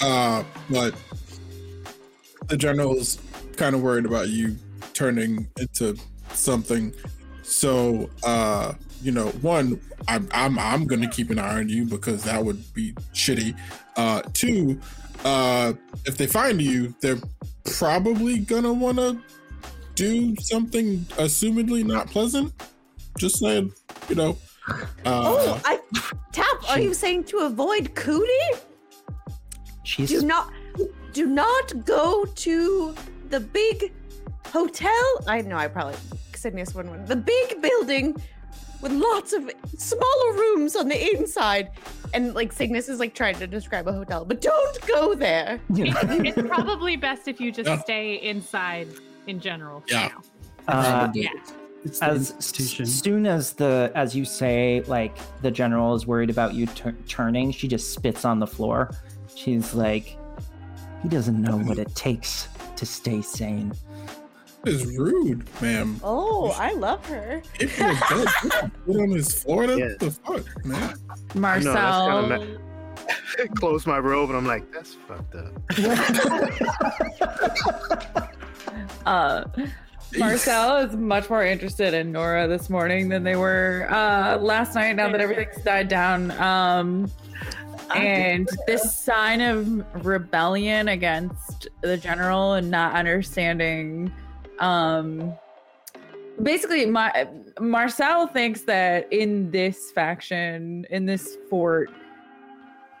[0.00, 0.94] Uh, but
[2.48, 3.18] the general's
[3.56, 4.56] kind of worried about you
[4.92, 5.96] turning into
[6.32, 6.92] something.
[7.42, 12.24] So, uh, you know, one, I'm I'm I'm gonna keep an eye on you because
[12.24, 13.56] that would be shitty.
[13.96, 14.80] Uh, two,
[15.24, 15.72] uh,
[16.06, 17.18] if they find you, they're
[17.64, 19.18] probably gonna want to
[19.94, 22.52] do something assumedly not pleasant.
[23.18, 23.72] Just saying,
[24.08, 24.36] you know.
[25.04, 25.78] Oh, Uh, I
[26.32, 26.70] tap.
[26.70, 28.58] Are you saying to avoid Cootie?
[29.84, 30.50] She's Do not,
[31.12, 32.94] do not go to
[33.30, 33.92] the big
[34.46, 35.04] hotel.
[35.26, 35.56] I know.
[35.56, 35.94] I probably
[36.34, 36.94] Cygnus wouldn't.
[36.94, 37.04] win.
[37.06, 38.16] The big building
[38.80, 41.70] with lots of smaller rooms on the inside,
[42.12, 45.60] and like Cygnus is like trying to describe a hotel, but don't go there.
[45.70, 47.80] It's, it's probably best if you just Yeah.
[47.80, 48.88] stay inside
[49.26, 49.82] in general.
[49.88, 50.10] Yeah.
[50.68, 51.30] uh, Yeah.
[52.00, 52.86] As institution.
[52.86, 57.50] soon as the as you say like the general is worried about you tur- turning
[57.50, 58.90] she just spits on the floor
[59.34, 60.16] she's like
[61.02, 63.72] he doesn't know what it takes to stay sane
[64.66, 66.00] is rude, ma'am.
[66.02, 67.42] Oh, I love her.
[67.60, 69.66] If you're dead, put on his floor.
[69.66, 69.88] What Yeah.
[69.98, 70.94] the fuck, man?
[71.34, 72.22] Marcel.
[72.28, 72.58] kinda
[73.56, 75.52] Close my robe, and I'm like, that's fucked up.
[79.06, 79.44] uh,
[80.16, 84.96] Marcel is much more interested in Nora this morning than they were uh, last night.
[84.96, 87.10] Now that everything's died down, um,
[87.94, 94.12] and this sign of rebellion against the general and not understanding.
[94.58, 95.34] Um,
[96.42, 97.28] basically, my
[97.60, 101.90] Marcel thinks that in this faction, in this fort,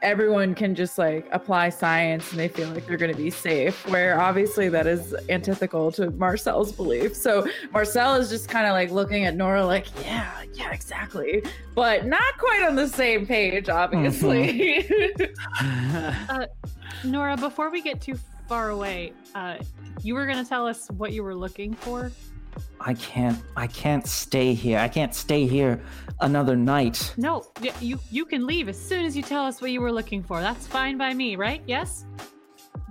[0.04, 3.88] everyone can just like apply science and they feel like they're going to be safe
[3.88, 7.16] where obviously that is antithetical to marcel's belief.
[7.16, 11.42] So marcel is just kind of like looking at nora like yeah yeah exactly.
[11.74, 14.88] But not quite on the same page obviously.
[17.04, 18.18] Nora, before we get too
[18.48, 19.56] far away, uh,
[20.02, 22.10] you were going to tell us what you were looking for.
[22.80, 25.80] I can't i can't stay here i can't stay here
[26.20, 29.70] another night No, y- you you can leave as soon as you tell us what
[29.72, 30.40] you were looking for.
[30.40, 31.60] That's fine by me, right?
[31.66, 32.04] Yes.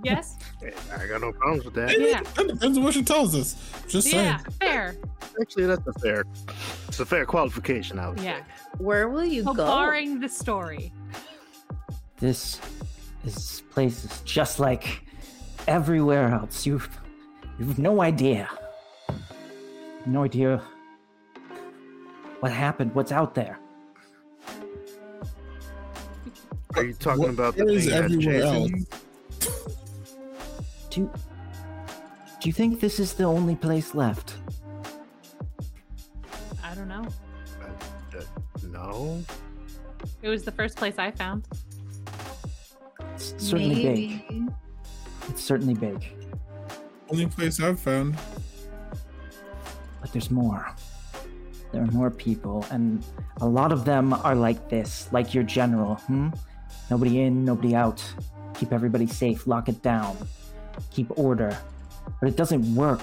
[0.02, 0.36] Yes.
[1.00, 1.98] I got no problems with that.
[1.98, 2.20] Yeah.
[2.34, 3.56] That depends on what she tells us.
[3.88, 4.24] Just saying.
[4.26, 4.38] yeah.
[4.60, 4.96] Fair.
[5.40, 6.24] Actually, that's a fair,
[6.88, 7.98] it's a fair qualification.
[7.98, 8.40] I would Yeah.
[8.78, 9.64] Where will you So go?
[9.64, 10.92] barring the story.
[12.18, 12.60] this
[13.24, 15.00] this place is just like
[15.66, 16.88] everywhere else you've
[17.58, 18.48] you've no idea
[20.06, 20.62] no idea
[22.40, 23.58] what happened what's out there
[26.76, 28.86] Are you talking What about the is thing that everywhere Jason?
[28.88, 29.50] else?
[30.90, 31.10] do
[32.40, 34.34] Do you think this is the only place left?
[36.62, 37.06] I don't know.
[37.62, 38.22] Uh,
[38.72, 39.22] no.
[40.22, 41.46] It was the first place I found.
[43.14, 44.50] It's certainly big.
[45.28, 46.04] It's certainly big.
[47.08, 48.16] Only place I've found.
[50.04, 50.70] But there's more.
[51.72, 53.02] There are more people, and
[53.40, 55.94] a lot of them are like this, like your general.
[55.94, 56.28] Hmm?
[56.90, 58.04] Nobody in, nobody out.
[58.52, 60.14] Keep everybody safe, lock it down.
[60.90, 61.56] Keep order.
[62.20, 63.00] But it doesn't work.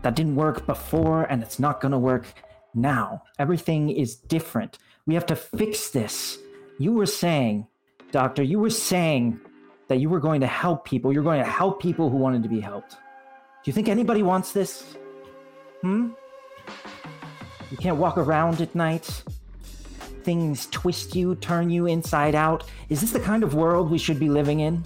[0.00, 2.24] That didn't work before, and it's not gonna work
[2.72, 3.22] now.
[3.38, 4.78] Everything is different.
[5.04, 6.38] We have to fix this.
[6.78, 7.66] You were saying,
[8.12, 9.38] Doctor, you were saying
[9.88, 11.12] that you were going to help people.
[11.12, 12.92] You're going to help people who wanted to be helped.
[12.92, 14.96] Do you think anybody wants this?
[15.82, 16.10] Hmm?
[17.70, 19.22] You can't walk around at night.
[20.22, 22.64] Things twist you, turn you inside out.
[22.88, 24.84] Is this the kind of world we should be living in?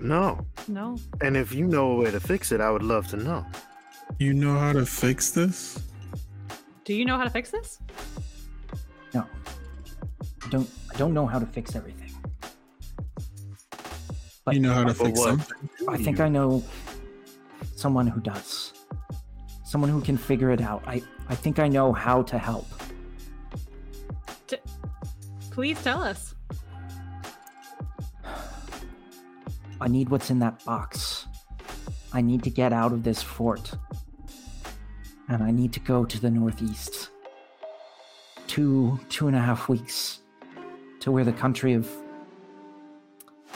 [0.00, 0.44] No.
[0.68, 0.98] No.
[1.20, 3.46] And if you know a way to fix it, I would love to know.
[4.18, 5.80] You know how to fix this?
[6.84, 7.78] Do you know how to fix this?
[9.14, 9.26] No.
[10.44, 12.10] I don't I don't know how to fix everything.
[14.44, 15.28] But you know how to fix what?
[15.28, 15.70] something.
[15.88, 16.62] I think I know
[17.76, 18.71] someone who does.
[19.72, 20.82] Someone who can figure it out.
[20.86, 22.66] I, I think I know how to help.
[25.50, 26.34] Please tell us.
[29.80, 31.26] I need what's in that box.
[32.12, 33.72] I need to get out of this fort.
[35.30, 37.08] And I need to go to the northeast.
[38.48, 40.20] Two, two and a half weeks
[41.00, 41.90] to where the country of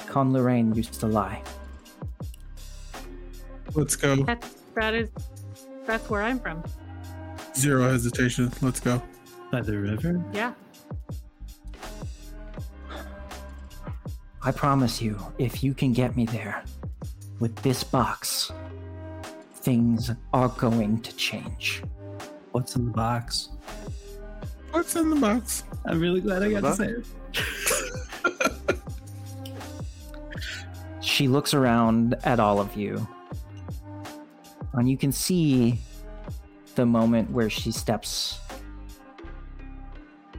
[0.07, 1.43] Con Lorraine used to lie.
[3.75, 4.17] Let's go.
[4.17, 5.11] That's that is
[5.87, 6.63] that's where I'm from.
[7.55, 8.53] Zero hesitation.
[8.61, 9.03] Let's go.
[9.51, 10.23] By the river?
[10.33, 10.53] Yeah.
[14.43, 16.63] I promise you, if you can get me there
[17.41, 18.53] with this box,
[19.55, 21.83] things are going to change.
[22.53, 23.49] What's in the box?
[24.71, 25.65] What's in the box?
[25.85, 26.77] I'm really glad I got to Box?
[26.79, 27.07] say it.
[31.01, 33.09] She looks around at all of you,
[34.77, 35.79] and you can see
[36.75, 38.39] the moment where she steps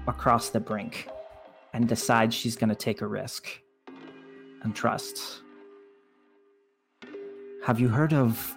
[0.08, 1.10] across the brink
[1.74, 3.48] and decides she's going to take a risk
[4.64, 5.42] and trust.
[7.66, 8.56] Have you heard of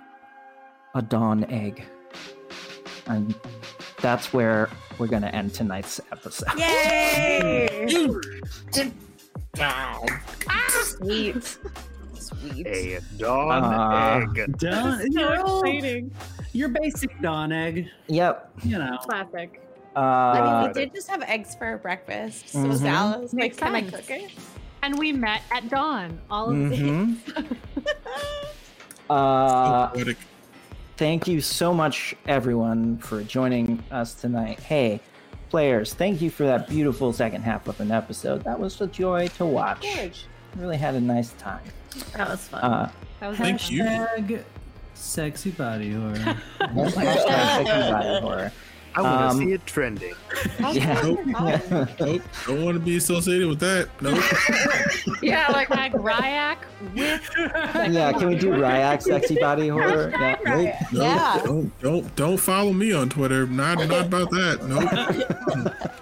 [0.95, 1.85] a dawn egg?
[3.07, 3.35] And
[4.01, 6.59] that's where we're going to end tonight's episode.
[6.59, 8.07] Yay!
[9.59, 10.01] Ah,
[10.69, 11.59] sweet.
[12.21, 12.67] Sweet.
[12.67, 14.19] A dawn Ah.
[14.21, 14.57] egg.
[14.59, 16.11] Dawn, So you're, exciting.
[16.53, 18.51] your basic dawn egg, Yep.
[18.65, 18.99] you know.
[19.03, 19.61] Classic.
[19.97, 22.51] Uh, I mean, we did just have eggs for breakfast.
[22.51, 22.77] So Mhm.
[22.79, 24.31] Sal was like, Makes can I cook it?
[24.83, 26.21] And we met at dawn.
[26.31, 27.17] All of mhm.
[27.27, 27.85] this.
[29.11, 30.17] Uh, Poetic.
[30.97, 34.61] thank you so much, everyone, for joining us tonight.
[34.61, 35.01] Hey,
[35.49, 38.45] players, thank you for that beautiful second half of an episode.
[38.45, 39.83] That was a joy to watch.
[39.97, 40.27] George.
[40.57, 41.63] Really had a nice time.
[42.17, 42.61] That was fun.
[42.63, 42.91] Uh,
[43.21, 43.73] That was Thank fun.
[43.73, 43.83] you.
[43.85, 44.45] Hashtag
[44.95, 46.15] sexy body horror.
[46.61, 46.95] hashtag
[47.25, 48.53] second body horror.
[48.93, 50.15] I want to Um, see it trending.
[50.73, 51.01] Yeah.
[51.03, 51.21] Nope.
[52.01, 52.23] Nope.
[52.47, 53.89] Don't want to be associated with that.
[54.03, 54.19] Nope.
[55.23, 56.57] Yeah, like Tag Ryak
[56.95, 57.31] with
[57.93, 60.11] yeah, can we do Ryak sexy body horror?
[60.11, 60.37] Yeah.
[60.45, 60.45] Nope.
[60.45, 60.75] Nope.
[60.93, 61.41] Yeah.
[61.45, 63.47] Don't don't don't follow me on Twitter.
[63.47, 64.65] Not not about that.
[64.67, 65.93] Nope.